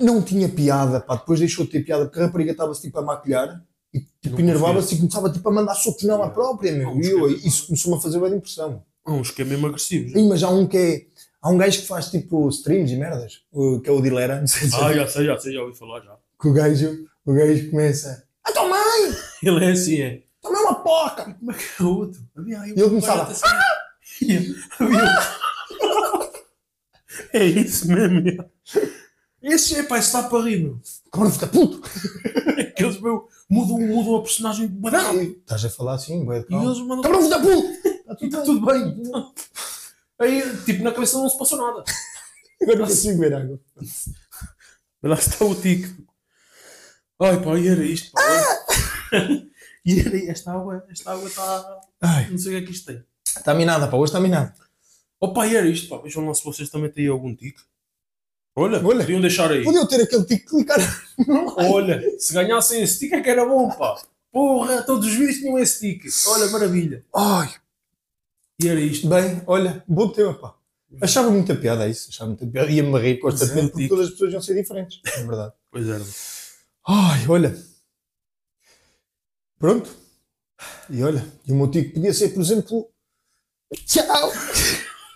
não 0.01 0.23
tinha 0.23 0.49
piada, 0.49 1.01
pá, 1.01 1.17
depois 1.17 1.39
deixou 1.39 1.65
de 1.65 1.71
ter 1.73 1.85
piada 1.85 2.07
porque 2.07 2.21
a 2.21 2.27
rapariga 2.27 2.53
estava-se 2.53 2.83
tipo 2.83 2.99
a 2.99 3.03
maquilhar 3.03 3.63
e 3.93 4.01
tipo, 4.23 4.31
Não 4.37 4.39
enervava-se 4.41 4.95
e 4.95 4.99
começava 4.99 5.31
tipo 5.31 5.49
a 5.49 5.53
mandar 5.53 5.75
socos 5.75 6.03
nela 6.05 6.19
Yeah. 6.21 6.35
própria, 6.35 6.73
meu. 6.73 6.95
Não, 6.95 7.01
E 7.01 7.07
eu, 7.11 7.27
esquece. 7.29 7.49
isso 7.49 7.67
começou-me 7.67 7.99
a 7.99 8.01
fazer 8.01 8.21
bem 8.21 8.35
impressão. 8.35 8.83
Há 9.05 9.13
uns 9.13 9.31
que 9.31 9.43
é 9.43 9.45
mesmo 9.45 9.67
agressivos. 9.67 10.13
Ih, 10.15 10.29
mas 10.29 10.43
há 10.43 10.49
um 10.51 10.67
que 10.67 10.77
é, 10.77 11.07
há 11.43 11.51
um 11.51 11.59
gajo 11.59 11.81
que 11.81 11.87
faz 11.87 12.11
tipo 12.11 12.49
streams 12.49 12.93
e 12.93 12.97
merdas, 12.97 13.43
que 13.83 13.89
é 13.89 13.93
o 13.93 14.01
Dilera, 14.01 14.41
não 14.41 14.47
sei 14.47 14.69
se 14.69 14.77
Ah, 14.77 14.93
já 14.93 15.07
sei, 15.07 15.27
já 15.27 15.39
sei, 15.39 15.53
já 15.55 15.63
ouvi 15.63 15.77
falar 15.77 16.01
já. 16.03 16.17
que 16.41 16.49
o 16.49 16.53
gajo, 16.53 17.05
o 17.27 17.33
gajo 17.35 17.71
começa, 17.71 18.25
ah, 18.45 18.53
tua 18.53 18.69
mãe! 18.69 18.81
Ele 19.43 19.65
é 19.65 19.71
assim, 19.73 20.01
é. 20.01 20.23
Também 20.43 20.63
uma 20.63 20.75
porca! 20.77 21.35
Como 21.39 21.51
é 21.51 21.55
que 21.55 21.83
é 21.83 21.85
outro? 21.85 22.21
E 22.47 22.53
ele 22.71 22.83
começava, 22.89 23.31
assim. 23.31 23.45
Um- 24.81 26.31
É 27.33 27.45
isso 27.45 27.89
mesmo, 27.89 28.27
é. 28.29 28.37
Esse 29.53 29.75
é, 29.77 29.83
pá, 29.83 29.99
esse 29.99 30.09
está 30.09 30.23
para 30.29 30.45
rir, 30.45 30.63
meu. 30.63 30.81
Agora 31.13 31.31
fica 31.31 31.47
puto! 31.47 31.83
Aqueles, 32.71 33.01
meu, 33.01 33.29
mudam, 33.49 33.79
mudam 33.79 34.17
a 34.17 34.23
personagem 34.23 34.69
de 34.69 34.75
banana. 34.75 35.23
E 35.23 35.33
Estás 35.33 35.65
a 35.65 35.71
falar 35.71 35.95
assim, 35.95 36.25
bué 36.25 36.41
de 36.41 36.47
E 36.47 36.49
calma. 36.49 36.65
eles 36.67 36.79
mandam. 36.81 37.03
Cabrão 37.03 37.23
fica 37.23 37.41
puto! 37.41 37.91
Está 38.25 38.43
tudo 38.43 38.65
bem. 38.67 39.03
Aí, 40.21 40.43
tipo, 40.65 40.83
na 40.85 40.93
cabeça 40.93 41.17
não 41.19 41.29
se 41.29 41.39
passou 41.39 41.57
nada. 41.59 41.83
Agora 42.63 42.79
não 42.81 42.87
consigo 42.87 43.19
ver 43.19 43.33
água. 43.35 43.59
Lá 45.03 45.15
está 45.17 45.45
o 45.45 45.55
tique. 45.55 45.89
Ai, 47.23 47.43
pá, 47.43 47.59
e 47.59 47.69
era 47.69 47.83
isto, 47.85 48.13
pá. 48.13 48.21
E 49.85 49.99
era 50.01 50.31
esta 50.31 50.53
água, 50.53 50.85
esta 50.91 51.11
água 51.13 51.27
está. 51.27 51.81
Ai, 52.03 52.31
Não 52.31 52.37
sei 52.39 52.53
o 52.53 52.59
que 52.59 52.63
é 52.65 52.67
que 52.67 52.73
isto 52.73 52.87
tem. 52.87 53.03
está 53.27 53.55
minada, 53.55 53.89
pá, 53.89 53.97
hoje 53.97 54.11
está 54.11 54.21
minada. 54.21 54.55
Opa, 55.19 55.47
e 55.47 55.57
era 55.57 55.67
isto, 55.67 55.89
pá. 55.89 55.97
Vejam 56.03 56.27
lá 56.27 56.35
se 56.35 56.45
vocês 56.45 56.69
também 56.69 56.91
têm 56.91 57.09
algum 57.09 57.35
tique. 57.35 57.61
Olha, 58.57 58.85
Olha. 58.85 59.01
podiam 59.01 59.21
deixar 59.21 59.51
aí. 59.51 59.63
Podia 59.65 59.81
eu 59.81 59.87
ter 59.87 60.03
aquele 60.03 60.25
tico 60.25 60.51
clicar. 60.51 60.79
Olha, 61.57 62.03
se 62.19 62.33
ganhassem 62.33 62.83
esse 62.83 62.99
tique 62.99 63.15
é 63.15 63.21
que 63.21 63.31
era 63.31 63.47
bom, 63.47 63.71
pá. 63.71 64.03
Porra, 64.33 64.83
todos 64.83 65.07
os 65.07 65.15
vídeos 65.15 65.39
tinham 65.39 65.59
esse 65.59 65.81
tique. 65.81 66.09
Olha, 66.29 66.49
maravilha. 66.51 67.05
Ai, 67.15 67.53
E 68.63 68.69
era 68.69 68.81
isto. 68.81 69.09
bem, 69.09 69.43
olha, 69.47 69.83
bom 69.89 70.09
tema, 70.09 70.35
pá. 70.35 70.55
Achava 71.01 71.31
muita 71.31 71.55
piada 71.55 71.87
isso, 71.89 72.09
achava 72.11 72.29
muita 72.31 72.47
piada. 72.47 72.71
Ia-me 72.71 72.99
rir 72.99 73.19
constantemente 73.19 73.69
porque 73.71 73.83
tico. 73.85 73.95
todas 73.95 74.07
as 74.09 74.13
pessoas 74.13 74.33
iam 74.33 74.43
ser 74.43 74.55
diferentes, 74.55 75.01
é 75.07 75.23
verdade. 75.25 75.53
Pois 75.71 75.89
era. 75.89 76.05
Ai, 76.89 77.27
olha. 77.29 77.57
Pronto. 79.59 79.89
E 80.91 81.03
olha, 81.05 81.25
e 81.47 81.53
o 81.53 81.55
meu 81.55 81.71
tico 81.71 81.95
podia 81.95 82.13
ser, 82.13 82.31
por 82.31 82.41
exemplo, 82.43 82.91
tchau! 83.87 84.33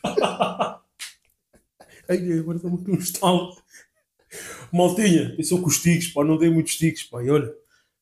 Ai, 2.08 2.38
agora 2.38 2.56
estou 2.56 2.70
muito 2.70 2.90
um 2.90 2.94
estalo. 2.94 3.56
Maltinha, 4.72 5.28
atenção 5.28 5.60
com 5.60 5.68
os 5.68 5.80
tiques, 5.80 6.08
pá. 6.08 6.24
Não 6.24 6.36
dei 6.36 6.50
muitos 6.50 6.76
tiques, 6.76 7.04
pá. 7.04 7.22
E 7.22 7.30
olha, 7.30 7.52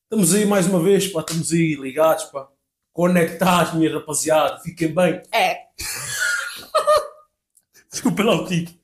estamos 0.03 0.33
aí 0.33 0.45
mais 0.45 0.67
uma 0.67 0.81
vez, 0.81 1.07
pá. 1.07 1.21
Estamos 1.21 1.51
aí 1.51 1.75
ligados, 1.75 2.25
pá. 2.25 2.49
Conectados, 2.91 3.75
minha 3.75 3.93
rapaziada. 3.93 4.59
Fiquem 4.59 4.93
bem. 4.93 5.21
É. 5.31 5.67
Desculpa 7.91 8.23
lá 8.23 8.35
o 8.35 8.47
tique. 8.47 8.79